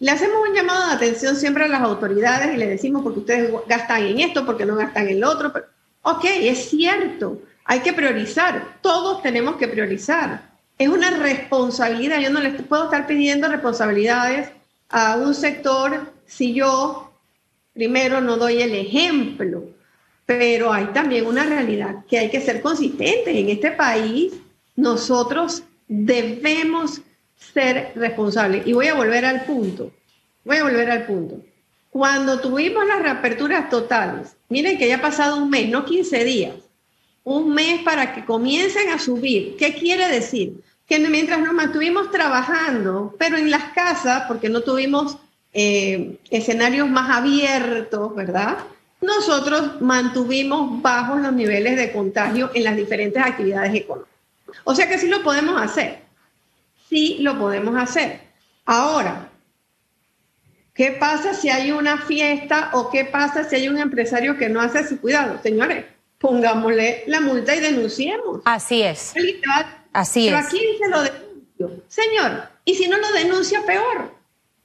Le 0.00 0.10
hacemos 0.10 0.36
un 0.48 0.54
llamado 0.54 0.88
de 0.88 0.94
atención 0.94 1.36
siempre 1.36 1.64
a 1.64 1.68
las 1.68 1.80
autoridades 1.80 2.52
y 2.52 2.56
le 2.56 2.66
decimos 2.66 3.02
porque 3.02 3.20
ustedes 3.20 3.52
gastan 3.68 4.02
en 4.02 4.18
esto, 4.18 4.44
porque 4.44 4.66
no 4.66 4.74
gastan 4.74 5.08
en 5.08 5.20
lo 5.20 5.30
otro. 5.30 5.52
Pero, 5.52 5.66
ok, 6.02 6.24
es 6.24 6.68
cierto, 6.68 7.40
hay 7.64 7.80
que 7.80 7.92
priorizar, 7.92 8.78
todos 8.82 9.22
tenemos 9.22 9.56
que 9.56 9.68
priorizar 9.68 10.51
es 10.78 10.88
una 10.88 11.10
responsabilidad. 11.10 12.20
Yo 12.20 12.30
no 12.30 12.40
les 12.40 12.60
puedo 12.62 12.84
estar 12.84 13.06
pidiendo 13.06 13.48
responsabilidades 13.48 14.50
a 14.88 15.16
un 15.16 15.34
sector 15.34 16.12
si 16.26 16.54
yo 16.54 17.12
primero 17.72 18.20
no 18.20 18.36
doy 18.36 18.62
el 18.62 18.74
ejemplo. 18.74 19.64
Pero 20.26 20.72
hay 20.72 20.86
también 20.86 21.26
una 21.26 21.44
realidad 21.44 22.04
que 22.08 22.18
hay 22.18 22.30
que 22.30 22.40
ser 22.40 22.62
consistentes. 22.62 23.34
En 23.34 23.48
este 23.48 23.72
país 23.72 24.34
nosotros 24.76 25.62
debemos 25.88 27.02
ser 27.36 27.92
responsable. 27.94 28.62
Y 28.64 28.72
voy 28.72 28.86
a 28.86 28.94
volver 28.94 29.24
al 29.24 29.44
punto, 29.44 29.92
voy 30.44 30.58
a 30.58 30.64
volver 30.64 30.90
al 30.90 31.06
punto. 31.06 31.42
Cuando 31.90 32.40
tuvimos 32.40 32.86
las 32.86 33.02
reaperturas 33.02 33.68
totales, 33.68 34.34
miren 34.48 34.78
que 34.78 34.88
ya 34.88 34.96
ha 34.96 35.02
pasado 35.02 35.36
un 35.36 35.50
mes, 35.50 35.68
no 35.68 35.84
15 35.84 36.24
días, 36.24 36.54
un 37.24 37.54
mes 37.54 37.82
para 37.82 38.14
que 38.14 38.24
comiencen 38.24 38.90
a 38.90 38.98
subir. 38.98 39.56
¿Qué 39.56 39.74
quiere 39.74 40.08
decir? 40.08 40.54
Que 40.86 40.98
mientras 40.98 41.40
nos 41.40 41.52
mantuvimos 41.52 42.10
trabajando, 42.10 43.14
pero 43.18 43.36
en 43.36 43.50
las 43.50 43.64
casas, 43.72 44.24
porque 44.26 44.48
no 44.48 44.62
tuvimos 44.62 45.16
eh, 45.52 46.18
escenarios 46.30 46.88
más 46.88 47.10
abiertos, 47.10 48.14
¿verdad? 48.14 48.58
Nosotros 49.00 49.80
mantuvimos 49.80 50.80
bajos 50.80 51.20
los 51.20 51.32
niveles 51.32 51.76
de 51.76 51.92
contagio 51.92 52.50
en 52.54 52.64
las 52.64 52.76
diferentes 52.76 53.22
actividades 53.22 53.74
económicas. 53.74 54.12
O 54.64 54.74
sea 54.74 54.88
que 54.88 54.98
sí 54.98 55.08
lo 55.08 55.22
podemos 55.22 55.60
hacer. 55.60 56.00
Sí 56.88 57.18
lo 57.20 57.38
podemos 57.38 57.76
hacer. 57.76 58.20
Ahora, 58.64 59.28
¿qué 60.74 60.92
pasa 60.92 61.34
si 61.34 61.48
hay 61.48 61.72
una 61.72 61.98
fiesta 61.98 62.70
o 62.74 62.90
qué 62.90 63.04
pasa 63.04 63.44
si 63.44 63.56
hay 63.56 63.68
un 63.68 63.78
empresario 63.78 64.38
que 64.38 64.48
no 64.48 64.60
hace 64.60 64.86
su 64.86 65.00
cuidado? 65.00 65.40
Señores, 65.42 65.84
pongámosle 66.22 67.02
la 67.08 67.20
multa 67.20 67.54
y 67.54 67.60
denunciemos. 67.60 68.40
Así 68.44 68.80
es. 68.82 69.12
Así 69.92 70.26
Pero 70.26 70.38
es. 70.38 70.46
¿a 70.46 70.48
quién 70.48 70.78
se 70.78 70.88
lo 70.88 71.02
denuncio? 71.02 71.84
Señor, 71.88 72.48
y 72.64 72.74
si 72.76 72.88
no 72.88 72.96
lo 72.96 73.12
denuncia, 73.12 73.66
peor. 73.66 74.14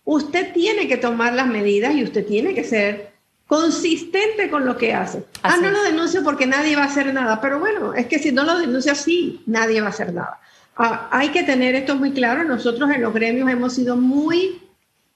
Usted 0.06 0.54
tiene 0.54 0.88
que 0.88 0.96
tomar 0.96 1.34
las 1.34 1.48
medidas 1.48 1.94
y 1.96 2.04
usted 2.04 2.26
tiene 2.26 2.54
que 2.54 2.64
ser 2.64 3.12
consistente 3.48 4.50
con 4.50 4.66
lo 4.66 4.78
que 4.78 4.94
hace. 4.94 5.26
ah, 5.42 5.58
no 5.58 5.68
es. 5.68 5.74
lo 5.74 5.84
denuncio 5.84 6.24
porque 6.24 6.46
nadie 6.48 6.76
va 6.76 6.84
a 6.84 6.88
hacer 6.88 7.14
nada, 7.14 7.42
pero 7.42 7.60
bueno, 7.60 7.94
es 7.94 8.06
que 8.06 8.20
si 8.20 8.32
no 8.32 8.44
lo 8.44 8.58
denuncia, 8.60 8.94
sí, 8.96 9.42
nadie 9.48 9.82
va 9.82 9.88
a 9.88 9.90
hacer 9.90 10.14
nada. 10.14 10.40
Ah, 10.78 11.10
hay 11.12 11.30
que 11.30 11.44
tener 11.44 11.76
esto 11.76 11.96
muy 11.96 12.12
claro. 12.12 12.44
Nosotros 12.44 12.90
en 12.92 13.02
los 13.02 13.14
gremios 13.14 13.50
hemos 13.50 13.74
sido 13.74 13.98
muy, 13.98 14.62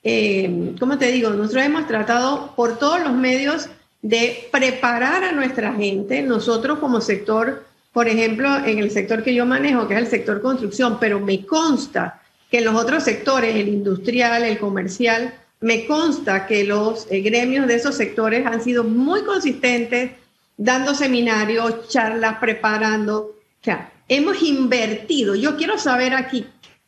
eh, 0.03 0.73
¿cómo 0.79 0.97
te 0.97 1.11
digo? 1.11 1.29
Nosotros 1.29 1.63
hemos 1.63 1.87
tratado 1.87 2.53
por 2.55 2.79
todos 2.79 2.99
los 3.01 3.13
medios 3.13 3.69
de 4.01 4.47
preparar 4.51 5.23
a 5.23 5.31
nuestra 5.31 5.73
gente. 5.73 6.21
Nosotros 6.21 6.79
como 6.79 7.01
sector, 7.01 7.65
por 7.93 8.07
ejemplo, 8.07 8.49
en 8.65 8.79
el 8.79 8.91
sector 8.91 9.23
que 9.23 9.33
yo 9.33 9.45
manejo, 9.45 9.87
que 9.87 9.93
es 9.93 9.99
el 9.99 10.07
sector 10.07 10.41
construcción, 10.41 10.97
pero 10.99 11.19
me 11.19 11.45
consta 11.45 12.21
que 12.49 12.59
en 12.59 12.65
los 12.65 12.75
otros 12.75 13.03
sectores, 13.03 13.55
el 13.55 13.69
industrial, 13.69 14.43
el 14.43 14.59
comercial, 14.59 15.33
me 15.61 15.85
consta 15.85 16.47
que 16.47 16.63
los 16.63 17.07
eh, 17.11 17.21
gremios 17.21 17.67
de 17.67 17.75
esos 17.75 17.95
sectores 17.95 18.45
han 18.45 18.63
sido 18.63 18.83
muy 18.83 19.23
consistentes, 19.23 20.11
dando 20.57 20.95
seminarios, 20.95 21.87
charlas, 21.87 22.37
preparando. 22.39 23.19
O 23.19 23.63
sea, 23.63 23.93
hemos 24.07 24.41
invertido. 24.41 25.35
Yo 25.35 25.55
quiero 25.55 25.77
saber 25.77 26.15
aquí, 26.15 26.47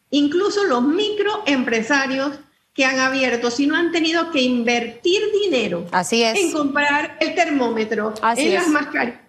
incluso 0.09 0.63
los 0.63 0.81
microempresarios 0.81 2.39
que 2.73 2.85
han 2.85 2.99
abierto, 2.99 3.51
si 3.51 3.67
no 3.67 3.75
han 3.75 3.91
tenido 3.91 4.31
que 4.31 4.41
invertir 4.41 5.21
dinero 5.43 5.85
Así 5.91 6.23
es. 6.23 6.39
en 6.39 6.51
comprar 6.51 7.17
el 7.19 7.35
termómetro, 7.35 8.13
Así 8.21 8.47
en 8.47 8.55
las 8.55 8.67
mascarillas, 8.67 9.19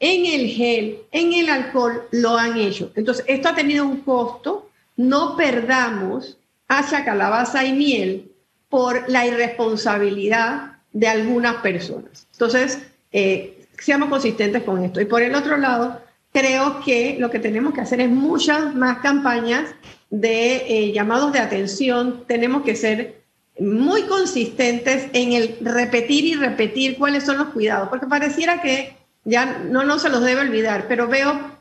en 0.00 0.26
el 0.26 0.48
gel, 0.48 0.98
en 1.12 1.32
el 1.32 1.48
alcohol, 1.48 2.08
lo 2.10 2.36
han 2.36 2.58
hecho. 2.58 2.92
Entonces, 2.94 3.24
esto 3.28 3.48
ha 3.48 3.54
tenido 3.54 3.84
un 3.84 4.00
costo. 4.00 4.70
No 4.96 5.36
perdamos 5.36 6.38
hacha, 6.68 7.04
calabaza 7.04 7.64
y 7.64 7.72
miel 7.72 8.32
por 8.68 9.08
la 9.08 9.26
irresponsabilidad 9.26 10.78
de 10.92 11.08
algunas 11.08 11.56
personas. 11.56 12.26
Entonces, 12.32 12.78
eh, 13.12 13.66
seamos 13.78 14.08
consistentes 14.08 14.62
con 14.62 14.82
esto. 14.82 15.00
Y 15.00 15.04
por 15.04 15.22
el 15.22 15.34
otro 15.34 15.56
lado, 15.56 16.00
creo 16.32 16.80
que 16.80 17.16
lo 17.18 17.30
que 17.30 17.38
tenemos 17.38 17.74
que 17.74 17.80
hacer 17.80 18.00
es 18.00 18.10
muchas 18.10 18.74
más 18.74 18.98
campañas 18.98 19.74
de 20.20 20.56
eh, 20.68 20.92
llamados 20.92 21.32
de 21.32 21.40
atención. 21.40 22.24
Tenemos 22.26 22.62
que 22.62 22.76
ser 22.76 23.22
muy 23.58 24.02
consistentes 24.02 25.08
en 25.12 25.32
el 25.32 25.56
repetir 25.60 26.24
y 26.24 26.34
repetir 26.34 26.96
cuáles 26.98 27.24
son 27.24 27.38
los 27.38 27.48
cuidados, 27.48 27.88
porque 27.88 28.06
pareciera 28.06 28.60
que 28.62 28.96
ya 29.24 29.58
no, 29.58 29.84
no 29.84 29.98
se 29.98 30.08
los 30.08 30.22
debe 30.22 30.42
olvidar, 30.42 30.86
pero 30.88 31.08
veo 31.08 31.54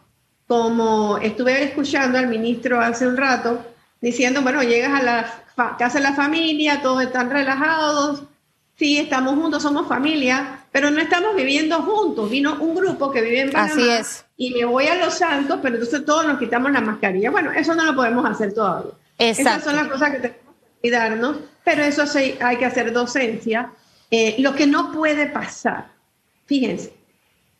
como 0.47 1.17
estuve 1.19 1.63
escuchando 1.63 2.17
al 2.17 2.27
ministro 2.27 2.79
hace 2.79 3.07
un 3.07 3.17
rato 3.17 3.65
diciendo, 4.01 4.41
bueno, 4.41 4.61
llegas 4.61 4.99
a 4.99 5.03
la 5.03 5.75
casa 5.77 5.97
de 5.97 6.03
la 6.03 6.13
familia, 6.13 6.81
todos 6.81 7.03
están 7.03 7.29
relajados, 7.31 8.23
sí, 8.75 8.97
estamos 8.97 9.35
juntos, 9.35 9.63
somos 9.63 9.87
familia, 9.87 10.65
pero 10.71 10.89
no 10.91 10.99
estamos 11.01 11.35
viviendo 11.35 11.81
juntos. 11.81 12.29
Vino 12.29 12.57
un 12.59 12.75
grupo 12.75 13.11
que 13.11 13.21
vive 13.21 13.41
en 13.41 13.51
Panamá 13.51 13.73
Así 13.73 13.89
es. 13.89 14.25
y 14.37 14.51
me 14.51 14.65
voy 14.65 14.87
a 14.87 14.95
Los 14.95 15.15
Santos, 15.15 15.59
pero 15.61 15.75
entonces 15.75 16.05
todos 16.05 16.25
nos 16.25 16.39
quitamos 16.39 16.71
la 16.71 16.81
mascarilla. 16.81 17.31
Bueno, 17.31 17.51
eso 17.51 17.75
no 17.75 17.85
lo 17.85 17.95
podemos 17.95 18.25
hacer 18.25 18.53
todavía. 18.53 18.91
Esas 19.17 19.39
Exacto. 19.39 19.69
son 19.69 19.75
las 19.75 19.87
cosas 19.87 20.11
que 20.11 20.17
tenemos 20.17 20.55
que 20.59 20.81
cuidarnos, 20.81 21.37
pero 21.63 21.83
eso 21.83 22.05
sí 22.07 22.35
hay 22.41 22.57
que 22.57 22.65
hacer 22.65 22.91
docencia. 22.91 23.71
Eh, 24.09 24.35
lo 24.39 24.55
que 24.55 24.67
no 24.67 24.91
puede 24.91 25.27
pasar, 25.27 25.87
fíjense, 26.45 26.93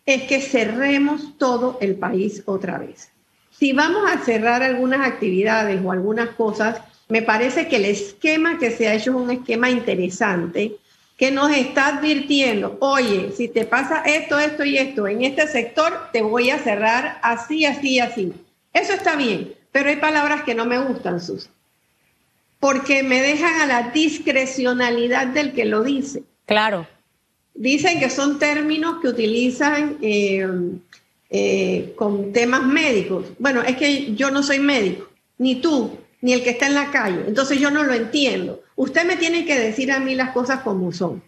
es 0.06 0.24
que 0.24 0.42
cerremos 0.42 1.38
todo 1.38 1.78
el 1.82 1.96
país 1.96 2.44
otra 2.46 2.78
vez. 2.78 3.10
Si 3.52 3.72
vamos 3.72 4.04
a 4.12 4.18
cerrar 4.20 4.64
algunas 4.64 5.08
actividades 5.08 5.80
o 5.84 5.92
algunas 5.92 6.30
cosas, 6.30 6.82
me 7.08 7.22
parece 7.22 7.68
que 7.68 7.76
el 7.78 7.86
esquema 7.86 8.58
que 8.58 8.72
se 8.72 8.88
ha 8.88 8.96
hecho 8.96 9.12
es 9.12 9.18
un 9.18 9.32
esquema 9.32 9.70
interesante 9.70 10.78
que 11.24 11.32
nos 11.32 11.56
está 11.56 11.88
advirtiendo, 11.88 12.76
oye, 12.82 13.32
si 13.34 13.48
te 13.48 13.64
pasa 13.64 14.02
esto, 14.06 14.38
esto 14.38 14.66
y 14.66 14.78
esto 14.78 15.08
en 15.08 15.24
este 15.24 15.48
sector, 15.48 16.10
te 16.12 16.22
voy 16.22 16.50
a 16.50 16.60
cerrar 16.60 17.18
así, 17.24 17.66
así, 17.66 18.02
así. 18.02 18.34
Eso 18.74 18.92
está 18.92 19.16
bien, 19.16 19.54
pero 19.72 19.88
hay 19.88 19.96
palabras 19.96 20.44
que 20.44 20.54
no 20.54 20.66
me 20.66 20.78
gustan, 20.80 21.22
Sus, 21.22 21.50
porque 22.60 23.04
me 23.04 23.22
dejan 23.22 23.62
a 23.62 23.66
la 23.68 23.92
discrecionalidad 23.92 25.28
del 25.28 25.54
que 25.54 25.64
lo 25.64 25.82
dice. 25.82 26.24
Claro. 26.46 26.86
Dicen 27.54 28.02
que 28.02 28.10
son 28.10 28.38
términos 28.38 28.96
que 29.02 29.08
utilizan 29.08 30.00
eh, 30.02 30.46
eh, 31.30 31.94
con 31.96 32.34
temas 32.34 32.64
médicos. 32.64 33.28
Bueno, 33.40 33.62
es 33.62 33.78
que 33.78 34.14
yo 34.14 34.30
no 34.30 34.44
soy 34.44 34.60
médico, 34.60 35.10
ni 35.38 35.62
tú, 35.62 35.98
ni 36.20 36.34
el 36.34 36.44
que 36.44 36.50
está 36.50 36.68
en 36.68 36.76
la 36.76 36.92
calle. 36.92 37.24
Entonces 37.26 37.62
yo 37.62 37.72
no 37.72 37.84
lo 37.84 37.94
entiendo. 37.94 38.62
Usted 38.76 39.06
me 39.06 39.18
tiene 39.18 39.46
que 39.46 39.58
decir 39.58 39.92
a 39.92 40.00
mí 40.00 40.16
las 40.16 40.32
cosas 40.32 40.62
como 40.62 40.92
son. 40.92 41.24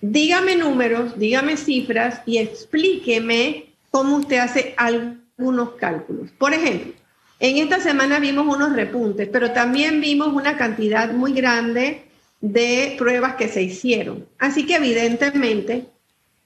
Dígame 0.00 0.56
números, 0.56 1.18
dígame 1.18 1.56
cifras 1.56 2.22
y 2.26 2.38
explíqueme 2.38 3.66
cómo 3.90 4.16
usted 4.16 4.38
hace 4.38 4.74
algunos 4.76 5.72
cálculos. 5.72 6.30
Por 6.38 6.54
ejemplo, 6.54 6.92
en 7.38 7.56
esta 7.56 7.80
semana 7.80 8.18
vimos 8.18 8.46
unos 8.54 8.74
repuntes, 8.74 9.28
pero 9.32 9.52
también 9.52 10.00
vimos 10.00 10.28
una 10.28 10.56
cantidad 10.56 11.12
muy 11.12 11.32
grande 11.32 12.02
de 12.40 12.94
pruebas 12.98 13.36
que 13.36 13.48
se 13.48 13.62
hicieron. 13.62 14.26
Así 14.38 14.66
que 14.66 14.76
evidentemente, 14.76 15.86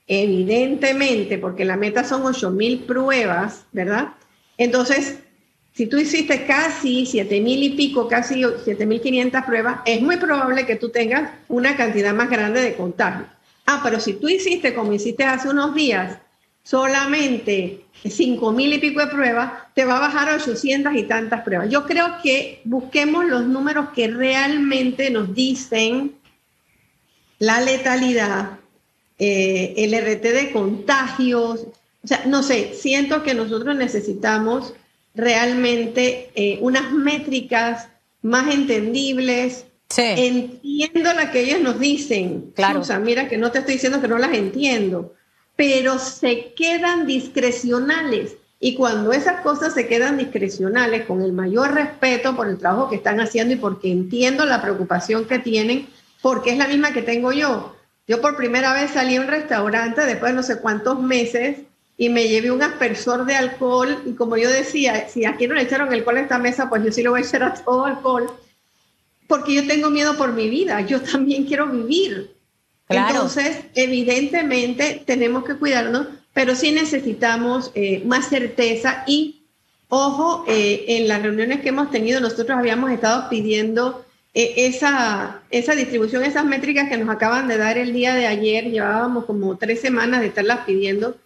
evidentemente, 0.07 1.37
porque 1.37 1.65
la 1.65 1.77
meta 1.77 2.03
son 2.03 2.25
8 2.25 2.51
mil 2.51 2.79
pruebas, 2.79 3.65
¿verdad? 3.71 4.13
Entonces, 4.57 5.19
si 5.75 5.87
tú 5.87 5.97
hiciste 5.97 6.45
casi 6.45 7.05
7 7.05 7.41
mil 7.41 7.61
y 7.61 7.71
pico, 7.71 8.07
casi 8.07 8.41
7 8.63 8.85
mil 8.85 9.01
500 9.01 9.43
pruebas, 9.43 9.79
es 9.85 10.01
muy 10.01 10.15
probable 10.15 10.65
que 10.65 10.77
tú 10.77 10.89
tengas 10.89 11.31
una 11.49 11.75
cantidad 11.75 12.13
más 12.13 12.29
grande 12.29 12.61
de 12.61 12.75
contagios. 12.75 13.27
Ah, 13.65 13.81
pero 13.83 13.99
si 13.99 14.13
tú 14.13 14.29
hiciste 14.29 14.73
como 14.73 14.93
hiciste 14.93 15.25
hace 15.25 15.49
unos 15.49 15.75
días, 15.75 16.17
solamente 16.63 17.81
5 18.09 18.51
mil 18.53 18.71
y 18.71 18.77
pico 18.77 19.01
de 19.01 19.07
pruebas, 19.07 19.51
te 19.73 19.83
va 19.83 19.97
a 19.97 19.99
bajar 19.99 20.29
a 20.29 20.35
800 20.35 20.95
y 20.95 21.03
tantas 21.03 21.41
pruebas. 21.41 21.69
Yo 21.69 21.85
creo 21.85 22.19
que 22.23 22.61
busquemos 22.63 23.25
los 23.25 23.45
números 23.45 23.89
que 23.93 24.07
realmente 24.07 25.09
nos 25.09 25.35
dicen 25.35 26.15
la 27.37 27.59
letalidad, 27.59 28.59
eh, 29.19 29.73
el 29.75 29.93
RT 29.93 30.23
de 30.23 30.51
contagios. 30.53 31.67
O 32.01 32.07
sea, 32.07 32.23
no 32.27 32.43
sé, 32.43 32.73
siento 32.75 33.23
que 33.23 33.33
nosotros 33.33 33.75
necesitamos 33.75 34.73
realmente 35.15 36.31
eh, 36.35 36.59
unas 36.61 36.91
métricas 36.91 37.89
más 38.21 38.53
entendibles. 38.53 39.65
Sí. 39.89 40.03
Entiendo 40.03 41.13
la 41.13 41.31
que 41.31 41.41
ellos 41.41 41.61
nos 41.61 41.79
dicen. 41.79 42.51
Claro. 42.55 42.79
Susan, 42.79 43.03
mira 43.03 43.27
que 43.27 43.37
no 43.37 43.51
te 43.51 43.59
estoy 43.59 43.75
diciendo 43.75 44.01
que 44.01 44.07
no 44.07 44.17
las 44.17 44.33
entiendo, 44.33 45.13
pero 45.55 45.99
se 45.99 46.53
quedan 46.53 47.05
discrecionales. 47.05 48.35
Y 48.59 48.75
cuando 48.75 49.11
esas 49.11 49.41
cosas 49.41 49.73
se 49.73 49.87
quedan 49.87 50.17
discrecionales, 50.17 51.05
con 51.05 51.21
el 51.21 51.33
mayor 51.33 51.73
respeto 51.73 52.35
por 52.35 52.47
el 52.47 52.57
trabajo 52.57 52.89
que 52.89 52.95
están 52.95 53.19
haciendo 53.19 53.53
y 53.53 53.57
porque 53.57 53.91
entiendo 53.91 54.45
la 54.45 54.61
preocupación 54.61 55.25
que 55.25 55.39
tienen, 55.39 55.87
porque 56.21 56.51
es 56.51 56.57
la 56.57 56.67
misma 56.67 56.91
que 56.91 57.01
tengo 57.01 57.31
yo. 57.31 57.75
Yo 58.07 58.21
por 58.21 58.35
primera 58.35 58.73
vez 58.73 58.91
salí 58.91 59.15
a 59.15 59.21
un 59.21 59.27
restaurante 59.27 60.05
después 60.05 60.31
de 60.31 60.35
no 60.35 60.43
sé 60.43 60.59
cuántos 60.59 60.99
meses 61.01 61.59
y 61.97 62.09
me 62.09 62.27
llevé 62.27 62.51
un 62.51 62.61
aspersor 62.61 63.25
de 63.25 63.35
alcohol 63.35 64.01
y 64.05 64.13
como 64.13 64.37
yo 64.37 64.49
decía, 64.49 65.07
si 65.07 65.25
aquí 65.25 65.47
no 65.47 65.55
le 65.55 65.63
echaron 65.63 65.93
alcohol 65.93 66.17
a 66.17 66.21
esta 66.21 66.37
mesa, 66.37 66.69
pues 66.69 66.83
yo 66.83 66.91
sí 66.91 67.03
le 67.03 67.09
voy 67.09 67.21
a 67.21 67.23
echar 67.23 67.43
a 67.43 67.53
todo 67.53 67.85
alcohol, 67.85 68.31
porque 69.27 69.53
yo 69.53 69.67
tengo 69.67 69.89
miedo 69.89 70.17
por 70.17 70.33
mi 70.33 70.49
vida, 70.49 70.81
yo 70.81 71.01
también 71.01 71.45
quiero 71.45 71.67
vivir. 71.67 72.31
Claro. 72.87 73.09
Entonces, 73.09 73.61
evidentemente 73.73 75.03
tenemos 75.05 75.43
que 75.43 75.55
cuidarnos, 75.55 76.07
pero 76.33 76.55
sí 76.55 76.71
necesitamos 76.71 77.71
eh, 77.73 78.03
más 78.05 78.27
certeza 78.27 79.03
y 79.07 79.45
Ojo, 79.89 80.45
eh, 80.47 80.85
en 80.87 81.07
las 81.07 81.21
reuniones 81.21 81.61
que 81.61 81.69
hemos 81.69 81.91
tenido, 81.91 82.19
nosotros 82.19 82.57
habíamos 82.57 82.91
estado 82.91 83.29
pidiendo 83.29 84.03
eh, 84.33 84.53
esa, 84.57 85.41
esa 85.51 85.75
distribución, 85.75 86.23
esas 86.23 86.43
métricas 86.43 86.89
que 86.89 86.97
nos 86.97 87.09
acaban 87.09 87.47
de 87.47 87.57
dar 87.57 87.77
el 87.77 87.93
día 87.93 88.15
de 88.15 88.25
ayer, 88.25 88.65
llevábamos 88.71 89.25
como 89.25 89.57
tres 89.57 89.81
semanas 89.81 90.21
de 90.21 90.27
estarlas 90.27 90.65
pidiendo. 90.65 91.17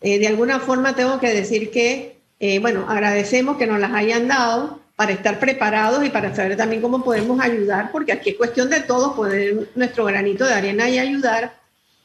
Eh, 0.00 0.18
de 0.18 0.26
alguna 0.26 0.60
forma 0.60 0.94
tengo 0.94 1.18
que 1.20 1.32
decir 1.32 1.70
que, 1.70 2.18
bueno, 2.60 2.84
agradecemos 2.88 3.56
que 3.56 3.66
nos 3.66 3.80
las 3.80 3.92
hayan 3.92 4.28
dado 4.28 4.80
para 4.96 5.12
estar 5.12 5.38
preparados 5.38 6.04
y 6.04 6.10
para 6.10 6.34
saber 6.34 6.56
también 6.56 6.82
cómo 6.82 7.02
podemos 7.02 7.40
ayudar, 7.40 7.90
porque 7.90 8.12
aquí 8.12 8.30
es 8.30 8.36
cuestión 8.36 8.68
de 8.68 8.80
todos 8.80 9.14
poner 9.14 9.70
nuestro 9.74 10.04
granito 10.04 10.44
de 10.44 10.52
arena 10.52 10.88
y 10.90 10.98
ayudar, 10.98 11.54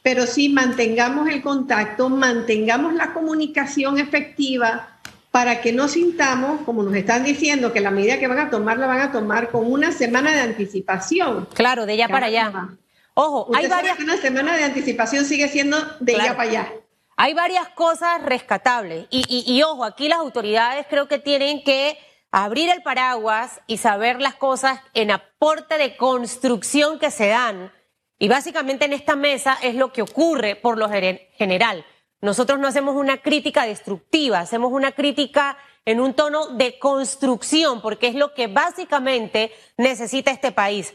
pero 0.02 0.26
sí 0.26 0.48
mantengamos 0.48 1.28
el 1.28 1.42
contacto, 1.42 2.08
mantengamos 2.08 2.94
la 2.94 3.12
comunicación 3.12 3.98
efectiva, 3.98 5.00
para 5.30 5.60
que 5.60 5.72
no 5.72 5.88
sintamos, 5.88 6.62
como 6.62 6.82
nos 6.82 6.94
están 6.94 7.24
diciendo, 7.24 7.72
que 7.72 7.80
la 7.80 7.90
medida 7.90 8.18
que 8.18 8.26
van 8.26 8.38
a 8.38 8.50
tomar 8.50 8.78
la 8.78 8.86
van 8.86 9.00
a 9.00 9.12
tomar 9.12 9.50
con 9.50 9.70
una 9.70 9.92
semana 9.92 10.32
de 10.32 10.40
anticipación. 10.40 11.46
Claro, 11.54 11.86
de 11.86 11.92
allá 11.92 12.08
para 12.08 12.26
allá. 12.26 12.68
Ojo, 13.14 13.48
hay 13.54 13.68
varias. 13.68 13.98
una 14.00 14.16
semana 14.16 14.56
de 14.56 14.64
anticipación 14.64 15.24
sigue 15.24 15.48
siendo 15.48 15.76
de 16.00 16.16
allá 16.16 16.36
para 16.36 16.50
allá. 16.50 16.72
Hay 17.22 17.34
varias 17.34 17.68
cosas 17.68 18.22
rescatables. 18.22 19.06
Y, 19.10 19.44
y 19.46 19.62
ojo, 19.62 19.84
aquí 19.84 20.08
las 20.08 20.20
autoridades 20.20 20.86
creo 20.88 21.06
que 21.06 21.18
tienen 21.18 21.62
que 21.62 21.98
abrir 22.30 22.70
el 22.70 22.82
paraguas 22.82 23.60
y 23.66 23.76
saber 23.76 24.22
las 24.22 24.36
cosas 24.36 24.80
en 24.94 25.10
aporte 25.10 25.76
de 25.76 25.98
construcción 25.98 26.98
que 26.98 27.10
se 27.10 27.28
dan. 27.28 27.74
Y 28.18 28.28
básicamente 28.28 28.86
en 28.86 28.94
esta 28.94 29.16
mesa 29.16 29.58
es 29.60 29.74
lo 29.74 29.92
que 29.92 30.00
ocurre 30.00 30.56
por 30.56 30.78
lo 30.78 30.88
general. 30.88 31.84
Nosotros 32.22 32.58
no 32.58 32.66
hacemos 32.66 32.96
una 32.96 33.18
crítica 33.18 33.66
destructiva, 33.66 34.38
hacemos 34.38 34.72
una 34.72 34.92
crítica 34.92 35.58
en 35.84 36.00
un 36.00 36.14
tono 36.14 36.46
de 36.46 36.78
construcción, 36.78 37.82
porque 37.82 38.06
es 38.06 38.14
lo 38.14 38.32
que 38.32 38.46
básicamente 38.46 39.52
necesita 39.76 40.30
este 40.30 40.52
país. 40.52 40.94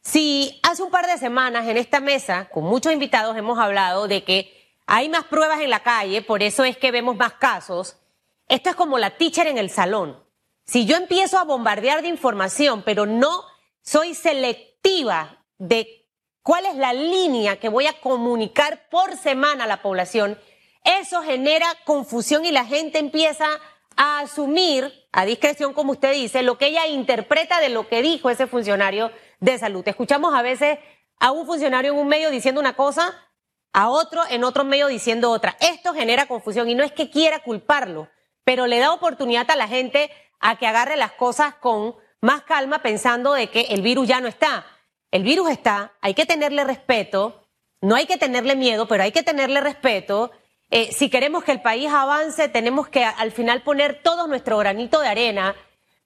Si 0.00 0.60
hace 0.62 0.84
un 0.84 0.92
par 0.92 1.08
de 1.08 1.18
semanas 1.18 1.66
en 1.66 1.76
esta 1.76 1.98
mesa, 1.98 2.48
con 2.50 2.62
muchos 2.62 2.92
invitados, 2.92 3.36
hemos 3.36 3.58
hablado 3.58 4.06
de 4.06 4.22
que 4.22 4.59
hay 4.92 5.08
más 5.08 5.22
pruebas 5.26 5.60
en 5.60 5.70
la 5.70 5.84
calle, 5.84 6.20
por 6.20 6.42
eso 6.42 6.64
es 6.64 6.76
que 6.76 6.90
vemos 6.90 7.16
más 7.16 7.34
casos, 7.34 7.96
esto 8.48 8.70
es 8.70 8.74
como 8.74 8.98
la 8.98 9.16
teacher 9.16 9.46
en 9.46 9.56
el 9.56 9.70
salón. 9.70 10.20
Si 10.66 10.84
yo 10.84 10.96
empiezo 10.96 11.38
a 11.38 11.44
bombardear 11.44 12.02
de 12.02 12.08
información, 12.08 12.82
pero 12.84 13.06
no 13.06 13.44
soy 13.82 14.14
selectiva 14.14 15.44
de 15.58 16.08
cuál 16.42 16.66
es 16.66 16.74
la 16.74 16.92
línea 16.92 17.60
que 17.60 17.68
voy 17.68 17.86
a 17.86 18.00
comunicar 18.00 18.88
por 18.90 19.16
semana 19.16 19.62
a 19.62 19.68
la 19.68 19.80
población, 19.80 20.36
eso 20.82 21.22
genera 21.22 21.68
confusión 21.84 22.44
y 22.44 22.50
la 22.50 22.64
gente 22.64 22.98
empieza 22.98 23.46
a 23.96 24.18
asumir, 24.18 24.92
a 25.12 25.24
discreción, 25.24 25.72
como 25.72 25.92
usted 25.92 26.14
dice, 26.14 26.42
lo 26.42 26.58
que 26.58 26.66
ella 26.66 26.88
interpreta 26.88 27.60
de 27.60 27.68
lo 27.68 27.86
que 27.86 28.02
dijo 28.02 28.28
ese 28.28 28.48
funcionario 28.48 29.12
de 29.38 29.56
salud. 29.56 29.86
Escuchamos 29.86 30.34
a 30.34 30.42
veces 30.42 30.80
a 31.20 31.30
un 31.30 31.46
funcionario 31.46 31.92
en 31.92 31.98
un 31.98 32.08
medio 32.08 32.32
diciendo 32.32 32.60
una 32.60 32.74
cosa, 32.74 33.29
a 33.72 33.88
otro 33.88 34.22
en 34.28 34.44
otro 34.44 34.64
medio 34.64 34.88
diciendo 34.88 35.30
otra. 35.30 35.56
Esto 35.60 35.94
genera 35.94 36.26
confusión 36.26 36.68
y 36.68 36.74
no 36.74 36.84
es 36.84 36.92
que 36.92 37.10
quiera 37.10 37.40
culparlo, 37.40 38.08
pero 38.44 38.66
le 38.66 38.78
da 38.78 38.92
oportunidad 38.92 39.50
a 39.50 39.56
la 39.56 39.68
gente 39.68 40.10
a 40.40 40.56
que 40.56 40.66
agarre 40.66 40.96
las 40.96 41.12
cosas 41.12 41.54
con 41.54 41.94
más 42.20 42.42
calma 42.42 42.80
pensando 42.82 43.32
de 43.32 43.48
que 43.48 43.62
el 43.70 43.82
virus 43.82 44.08
ya 44.08 44.20
no 44.20 44.28
está. 44.28 44.66
El 45.10 45.22
virus 45.22 45.50
está, 45.50 45.92
hay 46.00 46.14
que 46.14 46.26
tenerle 46.26 46.64
respeto, 46.64 47.48
no 47.80 47.96
hay 47.96 48.06
que 48.06 48.16
tenerle 48.16 48.56
miedo, 48.56 48.86
pero 48.86 49.02
hay 49.02 49.12
que 49.12 49.22
tenerle 49.22 49.60
respeto. 49.60 50.30
Eh, 50.70 50.92
si 50.92 51.10
queremos 51.10 51.42
que 51.42 51.52
el 51.52 51.62
país 51.62 51.90
avance, 51.90 52.48
tenemos 52.48 52.88
que 52.88 53.04
al 53.04 53.32
final 53.32 53.62
poner 53.62 54.02
todo 54.02 54.28
nuestro 54.28 54.58
granito 54.58 55.00
de 55.00 55.08
arena. 55.08 55.56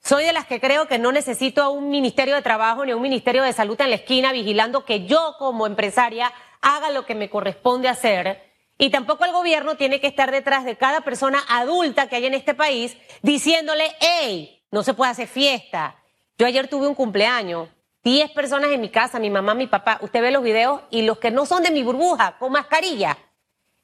Soy 0.06 0.26
de 0.26 0.34
las 0.34 0.44
que 0.44 0.60
creo 0.60 0.86
que 0.86 0.98
no 0.98 1.12
necesito 1.12 1.62
a 1.62 1.70
un 1.70 1.88
Ministerio 1.88 2.34
de 2.34 2.42
Trabajo 2.42 2.84
ni 2.84 2.92
a 2.92 2.96
un 2.96 3.00
Ministerio 3.00 3.42
de 3.42 3.54
Salud 3.54 3.80
en 3.80 3.88
la 3.88 3.96
esquina 3.96 4.32
vigilando 4.32 4.84
que 4.84 5.06
yo 5.06 5.36
como 5.38 5.66
empresaria 5.66 6.30
haga 6.60 6.90
lo 6.90 7.06
que 7.06 7.14
me 7.14 7.30
corresponde 7.30 7.88
hacer. 7.88 8.52
Y 8.76 8.90
tampoco 8.90 9.24
el 9.24 9.32
gobierno 9.32 9.76
tiene 9.76 10.02
que 10.02 10.06
estar 10.06 10.30
detrás 10.30 10.66
de 10.66 10.76
cada 10.76 11.00
persona 11.00 11.42
adulta 11.48 12.06
que 12.06 12.16
hay 12.16 12.26
en 12.26 12.34
este 12.34 12.52
país 12.52 12.94
diciéndole, 13.22 13.96
hey, 14.00 14.62
no 14.70 14.82
se 14.82 14.92
puede 14.92 15.10
hacer 15.10 15.26
fiesta. 15.26 15.96
Yo 16.36 16.46
ayer 16.46 16.68
tuve 16.68 16.86
un 16.86 16.94
cumpleaños 16.94 17.70
10 18.02 18.30
personas 18.32 18.72
en 18.72 18.82
mi 18.82 18.90
casa, 18.90 19.18
mi 19.18 19.30
mamá, 19.30 19.54
mi 19.54 19.68
papá, 19.68 20.00
usted 20.02 20.20
ve 20.20 20.30
los 20.30 20.42
videos 20.42 20.82
y 20.90 21.00
los 21.00 21.16
que 21.16 21.30
no 21.30 21.46
son 21.46 21.62
de 21.62 21.70
mi 21.70 21.82
burbuja, 21.82 22.36
con 22.38 22.52
mascarilla. 22.52 23.16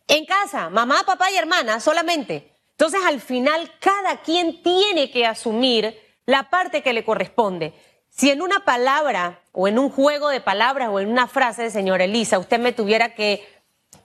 En 0.06 0.26
casa, 0.26 0.68
mamá, 0.68 1.02
papá 1.06 1.30
y 1.30 1.36
hermana 1.36 1.80
solamente. 1.80 2.52
Entonces 2.72 3.00
al 3.06 3.22
final 3.22 3.72
cada 3.80 4.18
quien 4.18 4.62
tiene 4.62 5.10
que 5.10 5.24
asumir 5.24 6.09
la 6.30 6.48
parte 6.48 6.82
que 6.82 6.92
le 6.92 7.04
corresponde. 7.04 7.74
Si 8.08 8.30
en 8.30 8.40
una 8.40 8.60
palabra 8.60 9.40
o 9.50 9.66
en 9.66 9.80
un 9.80 9.90
juego 9.90 10.28
de 10.28 10.40
palabras 10.40 10.88
o 10.90 11.00
en 11.00 11.08
una 11.08 11.26
frase, 11.26 11.70
señora 11.70 12.04
Elisa, 12.04 12.38
usted 12.38 12.60
me 12.60 12.72
tuviera 12.72 13.14
que, 13.16 13.44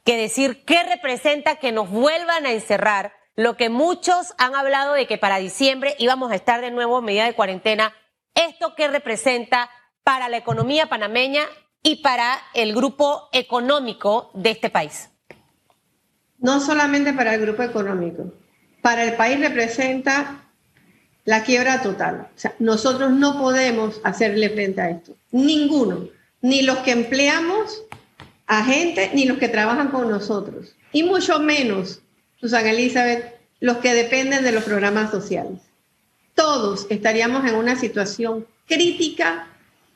que 0.03 0.17
decir 0.17 0.65
qué 0.65 0.81
representa 0.83 1.57
que 1.57 1.71
nos 1.71 1.89
vuelvan 1.89 2.47
a 2.47 2.51
encerrar, 2.51 3.13
lo 3.35 3.57
que 3.57 3.69
muchos 3.69 4.33
han 4.39 4.55
hablado 4.55 4.93
de 4.93 5.05
que 5.05 5.19
para 5.19 5.37
diciembre 5.37 5.95
íbamos 5.99 6.31
a 6.31 6.35
estar 6.35 6.61
de 6.61 6.71
nuevo 6.71 6.97
en 6.97 7.05
medida 7.05 7.25
de 7.25 7.35
cuarentena, 7.35 7.93
¿esto 8.33 8.73
qué 8.75 8.87
representa 8.87 9.69
para 10.03 10.27
la 10.27 10.37
economía 10.37 10.87
panameña 10.87 11.43
y 11.83 11.97
para 11.97 12.39
el 12.55 12.73
grupo 12.73 13.29
económico 13.33 14.31
de 14.33 14.49
este 14.49 14.71
país? 14.71 15.11
No 16.39 16.59
solamente 16.59 17.13
para 17.13 17.35
el 17.35 17.41
grupo 17.41 17.61
económico, 17.61 18.33
para 18.81 19.03
el 19.03 19.15
país 19.15 19.39
representa 19.39 20.44
la 21.25 21.43
quiebra 21.43 21.81
total. 21.81 22.27
O 22.35 22.39
sea, 22.39 22.53
nosotros 22.59 23.11
no 23.11 23.39
podemos 23.39 23.99
hacerle 24.03 24.49
frente 24.51 24.81
a 24.81 24.91
esto. 24.91 25.15
Ninguno, 25.31 26.07
ni 26.41 26.61
los 26.61 26.77
que 26.79 26.91
empleamos 26.91 27.83
a 28.47 28.63
gente, 28.63 29.11
ni 29.13 29.25
los 29.25 29.39
que 29.39 29.49
trabajan 29.49 29.89
con 29.89 30.09
nosotros. 30.09 30.75
Y 30.91 31.03
mucho 31.03 31.39
menos, 31.39 32.01
Susana 32.39 32.71
Elizabeth, 32.71 33.35
los 33.59 33.77
que 33.77 33.93
dependen 33.93 34.43
de 34.43 34.51
los 34.51 34.63
programas 34.63 35.11
sociales. 35.11 35.59
Todos 36.35 36.85
estaríamos 36.89 37.45
en 37.45 37.55
una 37.55 37.75
situación 37.75 38.45
crítica 38.67 39.47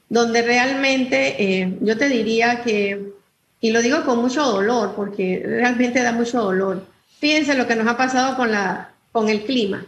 donde 0.10 0.42
realmente 0.42 1.36
eh, 1.38 1.78
yo 1.82 1.98
te 1.98 2.10
diría 2.10 2.64
que, 2.64 3.14
y 3.62 3.72
lo 3.72 3.82
digo 3.82 4.04
con 4.04 4.20
mucho 4.20 4.44
dolor, 4.44 4.94
porque 4.96 5.44
realmente 5.46 6.02
da 6.02 6.12
mucho 6.12 6.42
dolor, 6.42 6.86
fíjense 7.20 7.56
lo 7.56 7.68
que 7.68 7.76
nos 7.76 7.88
ha 7.88 7.98
pasado 7.98 8.36
con, 8.36 8.52
la, 8.52 8.92
con 9.12 9.30
el 9.30 9.44
clima. 9.44 9.86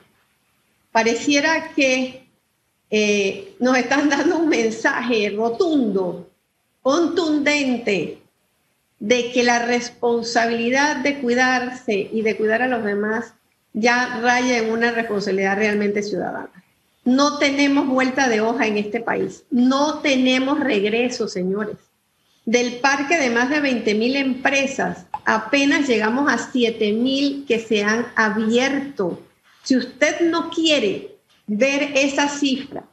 Pareciera 0.92 1.72
que 1.74 2.28
eh, 2.90 3.56
nos 3.60 3.78
están 3.78 4.10
dando 4.10 4.38
un 4.40 4.50
mensaje 4.50 5.30
rotundo, 5.30 6.30
contundente, 6.82 8.22
de 9.00 9.32
que 9.32 9.44
la 9.44 9.66
responsabilidad 9.66 10.98
de 10.98 11.20
cuidarse 11.20 12.10
y 12.12 12.22
de 12.22 12.38
cuidar 12.38 12.62
a 12.62 12.68
los 12.68 12.84
demás 12.84 13.34
ya 13.74 14.20
raya 14.22 14.60
en 14.60 14.70
una 14.70 14.92
responsabilidad 14.92 15.58
realmente 15.58 16.04
ciudadana. 16.04 16.64
No 17.04 17.40
tenemos 17.40 17.88
vuelta 17.88 18.30
de 18.30 18.42
hoja 18.42 18.68
en 18.68 18.78
este 18.78 19.00
país. 19.00 19.44
No 19.50 20.00
tenemos 20.00 20.60
regreso, 20.60 21.28
señores. 21.28 21.78
Del 22.46 22.76
parque 22.76 23.18
de 23.18 23.30
más 23.30 23.50
de 23.50 23.60
20 23.60 23.96
mil 23.96 24.16
empresas, 24.16 25.06
apenas 25.26 25.88
llegamos 25.88 26.32
a 26.32 26.38
7 26.38 26.92
mil 26.94 27.46
que 27.48 27.60
se 27.60 27.84
han 27.84 28.06
abierto. 28.16 29.20
Si 29.64 29.76
usted 29.78 30.22
no 30.22 30.50
quiere 30.50 31.16
ver 31.48 31.92
esa 31.96 32.28
cifra, 32.30 32.84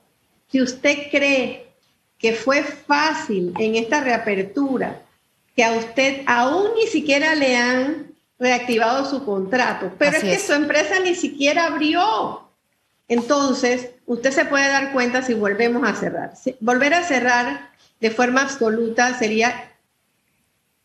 si 0.51 0.63
usted 0.63 1.11
cree 1.11 1.69
que 2.19 2.33
fue 2.33 2.63
fácil 2.63 3.55
en 3.59 3.77
esta 3.77 4.01
reapertura, 4.03 5.03
que 5.55 5.65
a 5.65 5.73
usted 5.73 6.23
aún 6.27 6.69
ni 6.77 6.87
siquiera 6.87 7.35
le 7.35 7.57
han 7.57 8.13
reactivado 8.39 9.09
su 9.09 9.25
contrato, 9.25 9.93
pero 9.99 10.17
es 10.17 10.23
que 10.23 10.39
su 10.39 10.53
empresa 10.53 11.01
ni 11.01 11.15
siquiera 11.15 11.67
abrió. 11.67 12.49
Entonces, 13.09 13.91
usted 14.07 14.33
se 14.33 14.45
puede 14.45 14.69
dar 14.69 14.93
cuenta 14.93 15.23
si 15.23 15.35
volvemos 15.35 15.89
a 15.89 15.95
cerrar. 15.95 16.35
Volver 16.61 16.95
a 16.95 17.03
cerrar 17.03 17.71
de 18.01 18.11
forma 18.11 18.43
absoluta 18.43 19.19
sería 19.19 19.73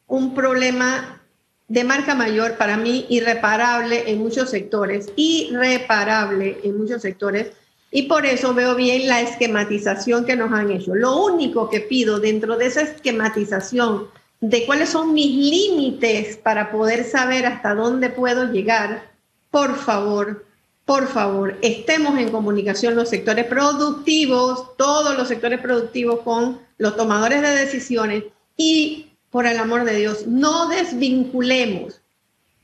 un 0.08 0.34
problema 0.34 1.23
de 1.68 1.84
marca 1.84 2.16
mayor 2.16 2.58
para 2.58 2.78
mí, 2.78 3.06
irreparable 3.10 4.12
en 4.12 4.20
muchos 4.20 4.50
sectores, 4.50 5.12
irreparable 5.16 6.60
en 6.64 6.78
muchos 6.78 7.02
sectores, 7.02 7.52
y 7.92 8.04
por 8.04 8.26
eso 8.26 8.54
veo 8.54 8.76
bien 8.76 9.08
la 9.08 9.22
esquematización 9.22 10.26
que 10.26 10.36
nos 10.36 10.52
han 10.52 10.72
hecho. 10.72 10.96
Lo 10.96 11.24
único 11.24 11.70
que 11.70 11.80
pido 11.80 12.20
dentro 12.20 12.58
de 12.58 12.66
esa 12.66 12.82
esquematización 12.82 14.08
de 14.42 14.66
cuáles 14.66 14.90
son 14.90 15.14
mis 15.14 15.32
límites 15.32 16.38
para 16.38 16.72
poder 16.72 17.06
saber 17.06 17.46
hasta 17.46 17.76
dónde 17.76 18.10
puedo 18.10 18.52
llegar, 18.52 19.12
por 19.52 19.78
favor, 19.78 20.44
por 20.86 21.08
favor, 21.08 21.58
estemos 21.62 22.20
en 22.20 22.30
comunicación 22.30 22.96
los 22.96 23.10
sectores 23.10 23.46
productivos, 23.46 24.76
todos 24.76 25.16
los 25.18 25.30
sectores 25.30 25.62
productivos 25.62 26.20
con 26.22 26.60
los 26.78 26.98
tomadores 26.98 27.42
de 27.42 27.56
decisiones 27.56 28.26
y, 28.58 29.13
por 29.34 29.48
el 29.48 29.58
amor 29.58 29.84
de 29.84 29.98
Dios, 29.98 30.28
no 30.28 30.68
desvinculemos, 30.70 32.02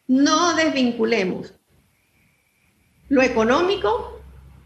no 0.07 0.53
desvinculemos 0.55 1.53
lo 3.09 3.21
económico 3.23 4.21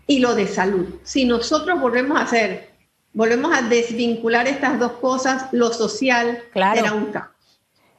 y 0.05 0.19
lo 0.19 0.35
de 0.35 0.47
salud. 0.47 0.85
Si 1.03 1.23
nosotros 1.25 1.79
volvemos 1.79 2.19
a 2.19 2.23
hacer, 2.23 2.71
volvemos 3.13 3.53
a 3.57 3.61
desvincular 3.61 4.47
estas 4.47 4.79
dos 4.79 4.91
cosas, 4.93 5.47
lo 5.53 5.71
social 5.71 6.43
Claro. 6.51 6.75
será 6.81 6.93
un 6.93 7.05
caos. 7.05 7.29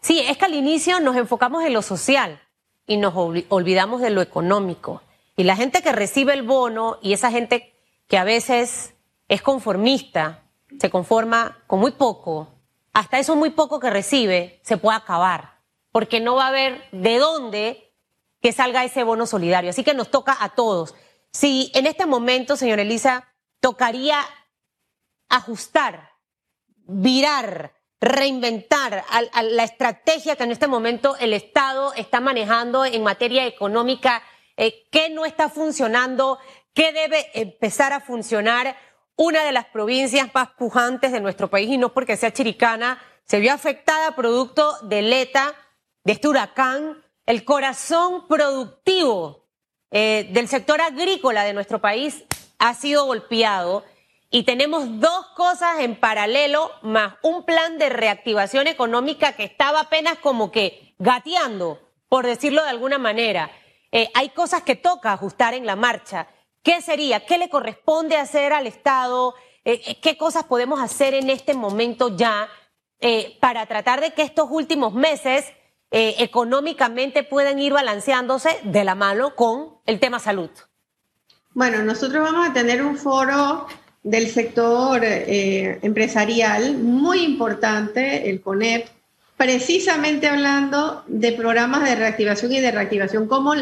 Sí, 0.03 0.21
es 0.21 0.37
que 0.37 0.45
al 0.45 0.55
inicio 0.55 1.01
nos 1.01 1.17
enfocamos 1.17 1.65
en 1.65 1.73
lo 1.73 1.81
social 1.81 2.39
y 2.87 2.99
nos 2.99 3.15
olvi- 3.15 3.47
olvidamos 3.49 4.03
de 4.03 4.11
lo 4.11 4.21
económico. 4.21 5.01
Y 5.35 5.45
la 5.45 5.57
gente 5.57 5.81
que 5.81 5.93
recibe 5.93 6.35
el 6.35 6.43
bono 6.43 6.99
y 7.01 7.15
esa 7.15 7.31
gente 7.31 7.75
que 8.07 8.19
a 8.19 8.25
veces 8.25 8.93
es 9.29 9.41
conformista, 9.41 10.43
se 10.79 10.91
conforma 10.91 11.57
con 11.67 11.81
muy 11.81 11.93
poco, 11.93 12.54
hasta 12.95 13.19
eso 13.19 13.37
muy 13.37 13.51
poco 13.51 13.81
que 13.81 13.91
recibe 13.91 14.61
se 14.63 14.77
puede 14.77 14.97
acabar, 14.97 15.61
porque 15.91 16.21
no 16.21 16.37
va 16.37 16.47
a 16.47 16.49
haber 16.49 16.89
de 16.93 17.19
dónde 17.19 17.93
que 18.41 18.53
salga 18.53 18.85
ese 18.85 19.03
bono 19.05 19.27
solidario. 19.27 19.71
Así 19.71 19.85
que 19.85 19.95
nos 19.95 20.11
toca 20.11 20.37
a 20.39 20.51
todos. 20.51 20.95
Si 21.33 21.73
en 21.75 21.87
este 21.87 22.07
momento, 22.07 22.57
señora 22.57 22.83
Elisa, 22.83 23.29
tocaría 23.61 24.19
ajustar 25.29 26.13
virar, 26.87 27.75
reinventar 28.01 29.05
la 29.43 29.65
estrategia 29.65 30.37
que 30.37 30.45
en 30.45 30.53
este 30.53 30.67
momento 30.67 31.17
el 31.17 31.33
Estado 31.33 31.93
está 31.95 32.21
manejando 32.21 32.85
en 32.85 33.03
materia 33.03 33.47
económica, 33.47 34.23
eh, 34.57 34.87
qué 34.93 35.11
no 35.11 35.25
está 35.25 35.49
funcionando, 35.49 36.39
qué 36.75 36.93
debe 36.93 37.27
empezar 37.35 37.93
a 37.93 38.01
funcionar. 38.01 38.77
Una 39.17 39.45
de 39.45 39.53
las 39.53 39.67
provincias 39.67 40.29
más 40.35 40.49
pujantes 40.59 41.13
de 41.13 41.21
nuestro 41.21 41.49
país, 41.49 41.71
y 41.71 41.79
no 41.79 41.93
porque 41.93 42.17
sea 42.17 42.33
chiricana, 42.33 43.01
se 43.25 43.41
vio 43.41 43.53
afectada 43.53 44.17
producto 44.17 44.77
del 44.83 45.13
ETA, 45.13 45.55
de 46.05 46.13
este 46.13 46.29
huracán, 46.29 47.03
el 47.27 47.45
corazón 47.45 48.27
productivo 48.29 49.47
eh, 49.91 50.29
del 50.33 50.49
sector 50.49 50.81
agrícola 50.81 51.45
de 51.45 51.55
nuestro 51.55 51.81
país 51.81 52.25
ha 52.59 52.75
sido 52.75 53.07
golpeado 53.07 53.85
y 54.31 54.43
tenemos 54.43 55.01
dos 55.01 55.27
cosas 55.37 55.79
en 55.81 55.95
paralelo, 55.95 56.71
más 56.83 57.15
un 57.23 57.45
plan 57.45 57.79
de 57.79 57.89
reactivación 57.89 58.67
económica 58.67 59.35
que 59.35 59.45
estaba 59.45 59.83
apenas 59.83 60.19
como 60.19 60.51
que 60.51 60.95
gateando, 60.99 61.79
por 62.09 62.27
decirlo 62.27 62.65
de 62.65 62.71
alguna 62.71 62.99
manera. 62.99 63.51
Eh, 63.93 64.11
hay 64.13 64.31
cosas 64.31 64.63
que 64.63 64.75
toca 64.75 65.13
ajustar 65.13 65.55
en 65.55 65.67
la 65.67 65.77
marcha. 65.77 66.27
¿Qué 66.65 66.81
sería? 66.81 67.21
¿Qué 67.27 67.37
le 67.37 67.51
corresponde 67.51 68.17
hacer 68.17 68.55
al 68.55 68.67
Estado? 68.67 69.35
Eh, 69.67 69.83
eh, 69.87 70.01
¿Qué 70.01 70.17
cosas 70.17 70.45
podemos 70.45 70.81
hacer 70.81 71.13
en 71.13 71.29
este 71.29 71.53
momento 71.53 72.17
ya 72.17 72.49
eh, 73.01 73.37
para 73.39 73.67
tratar 73.67 74.01
de 74.01 74.13
que 74.13 74.23
estos 74.23 74.49
últimos 74.51 74.95
meses 74.95 75.45
económicamente 75.97 77.23
puedan 77.23 77.61
ir 77.61 77.73
balanceándose 77.73 78.49
de 78.65 78.83
la 78.83 78.97
mano 78.97 79.37
con 79.37 79.75
el 79.87 80.01
tema 80.01 80.19
salud? 80.19 80.51
Bueno, 81.53 81.85
nosotros 81.85 82.21
vamos 82.21 82.49
a 82.49 82.53
tener 82.53 82.83
un 82.83 82.97
foro 82.97 83.69
del 84.03 84.29
sector 84.29 85.05
empresarial 85.05 86.79
muy 86.79 87.21
importante, 87.23 88.29
el 88.29 88.41
CONEP, 88.41 88.89
precisamente 89.37 90.27
hablando 90.27 91.05
de 91.07 91.31
programas 91.31 91.85
de 91.85 91.95
reactivación 91.95 92.51
y 92.51 92.59
de 92.59 92.73
reactivación, 92.73 93.29
cómo, 93.29 93.55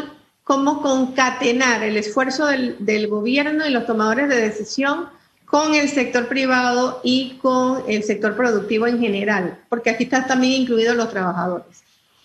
cómo 0.44 0.82
concatenar 0.82 1.82
el 1.82 1.96
esfuerzo 1.96 2.46
del, 2.46 2.76
del 2.84 3.08
gobierno 3.08 3.66
y 3.66 3.70
los 3.70 3.86
tomadores 3.86 4.28
de 4.28 4.36
decisión 4.36 5.08
con 5.44 5.74
el 5.74 5.88
sector 5.88 6.28
privado 6.28 7.00
y 7.04 7.38
con 7.42 7.84
el 7.88 8.02
sector 8.02 8.36
productivo 8.36 8.86
en 8.86 8.98
general, 8.98 9.58
porque 9.68 9.90
aquí 9.90 10.04
están 10.04 10.26
también 10.26 10.62
incluidos 10.62 10.96
los 10.96 11.10
trabajadores. 11.10 11.82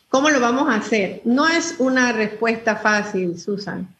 ¿Cómo 0.09 0.29
lo 0.29 0.39
vamos 0.39 0.69
a 0.69 0.75
hacer? 0.75 1.21
No 1.25 1.47
es 1.47 1.75
una 1.79 2.13
respuesta 2.13 2.77
fácil, 2.77 3.37
Susan 3.37 3.93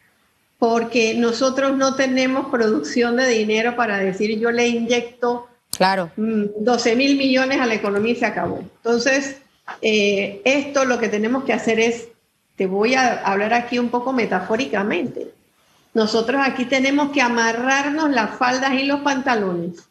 porque 0.58 1.14
nosotros 1.14 1.76
no 1.76 1.94
tenemos 1.94 2.48
producción 2.50 3.16
de 3.16 3.28
dinero 3.28 3.76
para 3.76 3.98
decir 3.98 4.38
yo 4.38 4.50
le 4.50 4.68
inyecto 4.68 5.48
Claro. 5.76 6.10
mm, 6.16 6.44
12 6.58 6.96
mil 6.96 7.16
millones 7.16 7.60
a 7.60 7.66
la 7.66 7.74
economía 7.74 8.12
y 8.12 8.16
se 8.16 8.26
acabó. 8.26 8.58
Entonces, 8.58 9.36
eh, 9.80 10.40
esto 10.44 10.84
lo 10.84 10.98
que 10.98 11.08
tenemos 11.08 11.44
que 11.44 11.52
hacer 11.52 11.78
es, 11.78 12.08
te 12.58 12.66
voy 12.66 12.94
a 12.94 13.22
hablar 13.24 13.54
aquí 13.54 13.78
un 13.78 13.88
poco 13.88 14.12
metafóricamente, 14.12 15.32
nosotros 15.94 16.42
aquí 16.44 16.64
tenemos 16.64 17.12
que 17.12 17.22
amarrarnos 17.22 18.10
las 18.10 18.36
faldas 18.36 18.74
y 18.74 18.82
los 18.82 19.00
pantalones, 19.00 19.88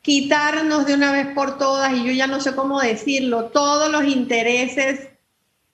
quitarnos 0.00 0.86
de 0.86 0.94
una 0.94 1.12
vez 1.12 1.28
por 1.34 1.58
todas, 1.58 1.92
y 1.92 2.04
yo 2.04 2.12
ya 2.12 2.26
no 2.26 2.40
sé 2.40 2.54
cómo 2.54 2.80
decirlo, 2.80 3.44
todos 3.44 3.92
los 3.92 4.04
intereses 4.04 5.08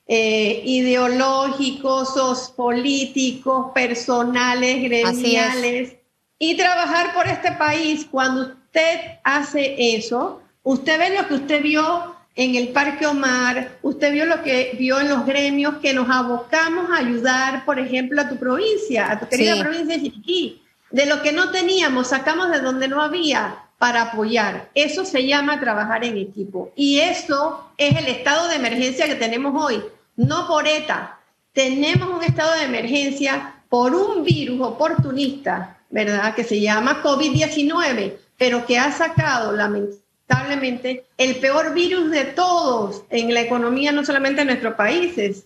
eh, 0.09 0.63
ideológicos, 0.65 2.53
políticos, 2.57 3.67
personales, 3.73 4.83
gremiales, 4.83 5.95
y 6.41 6.57
trabajar 6.57 7.15
por 7.15 7.29
este 7.29 7.53
país. 7.53 8.07
Cuando 8.11 8.43
usted 8.43 9.19
hace 9.23 9.97
eso, 9.97 10.43
usted 10.65 10.99
ve 10.99 11.17
lo 11.17 11.29
que 11.29 11.35
usted 11.35 11.63
vio 11.63 12.18
en 12.39 12.55
el 12.55 12.69
Parque 12.69 13.05
Omar, 13.05 13.79
usted 13.83 14.13
vio 14.13 14.25
lo 14.25 14.45
que 14.45 14.77
vio 14.79 15.01
en 15.01 15.09
los 15.09 15.27
gremios 15.27 15.79
que 15.83 15.93
nos 15.93 16.09
abocamos 16.09 16.89
a 16.89 16.99
ayudar, 16.99 17.65
por 17.65 17.81
ejemplo, 17.81 18.21
a 18.21 18.29
tu 18.29 18.37
provincia, 18.37 19.11
a 19.11 19.19
tu 19.19 19.29
querida 19.29 19.55
Sí. 19.57 19.61
provincia 19.61 19.97
de 19.97 20.03
Chiriquí. 20.03 20.63
De 20.93 21.07
lo 21.07 21.21
que 21.21 21.33
no 21.33 21.51
teníamos, 21.51 22.07
sacamos 22.07 22.53
de 22.53 22.61
donde 22.61 22.87
no 22.87 23.03
había 23.03 23.57
para 23.79 24.03
apoyar. 24.03 24.71
Eso 24.75 25.05
se 25.05 25.27
llama 25.27 25.59
trabajar 25.59 26.05
en 26.05 26.17
equipo. 26.17 26.73
Y 26.77 27.01
eso 27.01 27.73
es 27.77 27.97
el 27.97 28.07
estado 28.07 28.47
de 28.47 28.55
emergencia 28.55 29.07
que 29.07 29.17
tenemos 29.17 29.61
hoy, 29.61 29.83
no 30.15 30.47
por 30.47 30.69
ETA. 30.69 31.19
Tenemos 31.53 32.09
un 32.09 32.23
estado 32.23 32.53
de 32.55 32.67
emergencia 32.67 33.55
por 33.69 33.97
un 33.97 34.23
virus 34.23 34.61
oportunista, 34.61 35.77
¿verdad? 35.91 36.37
Que 36.37 36.45
se 36.45 36.61
llama 36.61 37.03
COVID-19, 37.03 38.17
pero 38.37 38.65
que 38.65 38.79
ha 38.79 38.93
sacado 38.93 39.51
lamentablemente 39.51 40.08
el 41.17 41.37
peor 41.37 41.75
virus 41.75 42.11
de 42.11 42.25
todos 42.25 43.03
en 43.11 43.33
la 43.33 43.41
economía, 43.41 43.93
no 43.93 44.05
solamente 44.05 44.41
de 44.41 44.47
nuestros 44.47 44.75
países, 44.75 45.45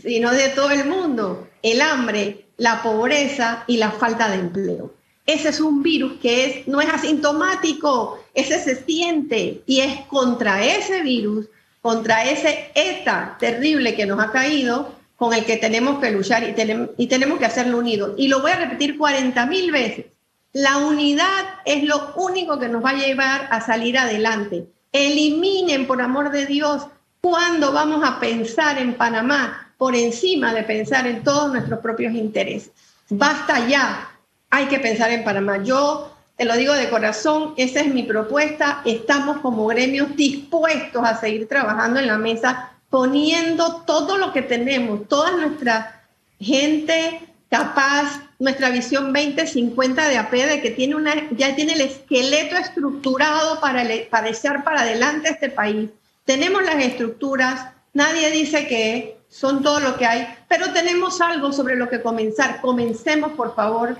sino 0.00 0.30
de 0.32 0.48
todo 0.50 0.70
el 0.70 0.86
mundo, 0.86 1.48
el 1.62 1.80
hambre, 1.80 2.46
la 2.56 2.82
pobreza 2.82 3.64
y 3.66 3.76
la 3.76 3.90
falta 3.90 4.28
de 4.30 4.36
empleo. 4.36 4.94
Ese 5.26 5.48
es 5.48 5.60
un 5.60 5.82
virus 5.82 6.20
que 6.20 6.44
es, 6.46 6.68
no 6.68 6.80
es 6.80 6.88
asintomático, 6.88 8.18
ese 8.34 8.62
se 8.62 8.76
siente 8.84 9.62
y 9.66 9.80
es 9.80 10.00
contra 10.02 10.64
ese 10.64 11.02
virus, 11.02 11.46
contra 11.80 12.24
ese 12.24 12.70
ETA 12.74 13.36
terrible 13.40 13.94
que 13.94 14.06
nos 14.06 14.20
ha 14.20 14.30
caído, 14.30 14.94
con 15.16 15.32
el 15.32 15.44
que 15.44 15.56
tenemos 15.56 16.00
que 16.00 16.10
luchar 16.10 16.42
y, 16.42 16.52
tenem- 16.52 16.90
y 16.96 17.06
tenemos 17.06 17.38
que 17.38 17.46
hacerlo 17.46 17.78
unidos. 17.78 18.12
Y 18.16 18.28
lo 18.28 18.40
voy 18.40 18.50
a 18.50 18.56
repetir 18.56 18.98
40 18.98 19.46
mil 19.46 19.70
veces. 19.70 20.06
La 20.54 20.78
unidad 20.78 21.46
es 21.64 21.82
lo 21.82 22.12
único 22.14 22.60
que 22.60 22.68
nos 22.68 22.84
va 22.84 22.90
a 22.90 22.94
llevar 22.94 23.48
a 23.50 23.60
salir 23.60 23.98
adelante. 23.98 24.68
Eliminen, 24.92 25.84
por 25.88 26.00
amor 26.00 26.30
de 26.30 26.46
Dios, 26.46 26.86
cuándo 27.20 27.72
vamos 27.72 28.04
a 28.04 28.20
pensar 28.20 28.78
en 28.78 28.94
Panamá 28.94 29.72
por 29.76 29.96
encima 29.96 30.54
de 30.54 30.62
pensar 30.62 31.08
en 31.08 31.24
todos 31.24 31.50
nuestros 31.50 31.80
propios 31.80 32.14
intereses. 32.14 32.70
Basta 33.10 33.66
ya, 33.66 34.08
hay 34.48 34.66
que 34.66 34.78
pensar 34.78 35.10
en 35.10 35.24
Panamá. 35.24 35.60
Yo 35.64 36.14
te 36.36 36.44
lo 36.44 36.54
digo 36.54 36.72
de 36.74 36.88
corazón, 36.88 37.54
esa 37.56 37.80
es 37.80 37.92
mi 37.92 38.04
propuesta. 38.04 38.80
Estamos 38.84 39.38
como 39.38 39.66
gremios 39.66 40.14
dispuestos 40.14 41.02
a 41.04 41.18
seguir 41.18 41.48
trabajando 41.48 41.98
en 41.98 42.06
la 42.06 42.16
mesa, 42.16 42.70
poniendo 42.90 43.82
todo 43.84 44.18
lo 44.18 44.32
que 44.32 44.42
tenemos, 44.42 45.08
toda 45.08 45.32
nuestra 45.32 46.04
gente 46.38 47.28
capaz, 47.50 48.20
nuestra 48.44 48.68
visión 48.70 49.12
2050 49.12 50.06
de 50.08 50.18
APD, 50.18 50.60
que 50.62 50.70
tiene 50.76 50.94
una, 50.94 51.14
ya 51.30 51.54
tiene 51.56 51.72
el 51.72 51.80
esqueleto 51.80 52.56
estructurado 52.56 53.58
para, 53.60 53.82
ele- 53.82 54.06
para 54.10 54.28
echar 54.28 54.62
para 54.62 54.82
adelante 54.82 55.30
este 55.30 55.48
país. 55.48 55.88
Tenemos 56.24 56.62
las 56.62 56.76
estructuras, 56.76 57.68
nadie 57.94 58.30
dice 58.30 58.66
que 58.68 59.16
son 59.28 59.62
todo 59.62 59.80
lo 59.80 59.96
que 59.96 60.06
hay, 60.06 60.28
pero 60.48 60.72
tenemos 60.72 61.20
algo 61.20 61.52
sobre 61.52 61.74
lo 61.76 61.88
que 61.88 62.02
comenzar. 62.02 62.60
Comencemos, 62.60 63.32
por 63.32 63.54
favor, 63.56 63.96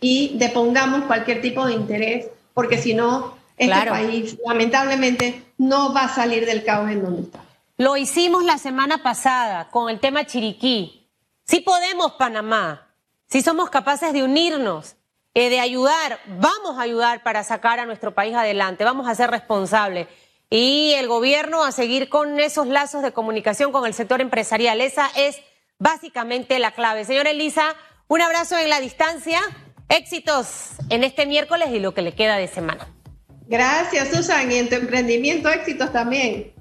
y 0.00 0.38
depongamos 0.38 1.04
cualquier 1.04 1.42
tipo 1.42 1.66
de 1.66 1.74
interés, 1.74 2.26
porque 2.54 2.78
si 2.78 2.94
no, 2.94 3.36
este 3.58 3.72
Claro. 3.74 3.90
país 3.90 4.36
lamentablemente 4.46 5.42
no 5.58 5.92
va 5.92 6.04
a 6.04 6.14
salir 6.14 6.46
del 6.46 6.64
caos 6.64 6.88
en 6.90 7.02
donde 7.02 7.22
está. 7.22 7.40
Lo 7.78 7.96
hicimos 7.96 8.44
la 8.44 8.58
semana 8.58 9.02
pasada 9.02 9.68
con 9.70 9.90
el 9.90 9.98
tema 9.98 10.24
Chiriquí. 10.24 11.04
Si 11.44 11.60
podemos, 11.60 12.12
Panamá. 12.12 12.87
Si 13.28 13.42
somos 13.42 13.68
capaces 13.68 14.14
de 14.14 14.22
unirnos, 14.22 14.96
eh, 15.34 15.50
de 15.50 15.60
ayudar, 15.60 16.18
vamos 16.38 16.78
a 16.78 16.82
ayudar 16.82 17.22
para 17.22 17.44
sacar 17.44 17.78
a 17.78 17.84
nuestro 17.84 18.14
país 18.14 18.34
adelante. 18.34 18.84
Vamos 18.84 19.06
a 19.06 19.14
ser 19.14 19.30
responsables. 19.30 20.08
Y 20.48 20.94
el 20.96 21.08
gobierno 21.08 21.62
a 21.62 21.70
seguir 21.70 22.08
con 22.08 22.40
esos 22.40 22.66
lazos 22.68 23.02
de 23.02 23.12
comunicación 23.12 23.70
con 23.70 23.84
el 23.84 23.92
sector 23.92 24.22
empresarial. 24.22 24.80
Esa 24.80 25.10
es 25.14 25.42
básicamente 25.78 26.58
la 26.58 26.70
clave. 26.70 27.04
Señora 27.04 27.30
Elisa, 27.30 27.76
un 28.08 28.22
abrazo 28.22 28.56
en 28.56 28.70
la 28.70 28.80
distancia. 28.80 29.40
Éxitos 29.90 30.70
en 30.88 31.04
este 31.04 31.26
miércoles 31.26 31.68
y 31.70 31.80
lo 31.80 31.92
que 31.92 32.00
le 32.00 32.14
queda 32.14 32.36
de 32.36 32.48
semana. 32.48 32.88
Gracias, 33.46 34.08
Susan, 34.08 34.50
y 34.50 34.56
en 34.56 34.70
tu 34.70 34.74
emprendimiento 34.74 35.50
éxitos 35.50 35.92
también. 35.92 36.52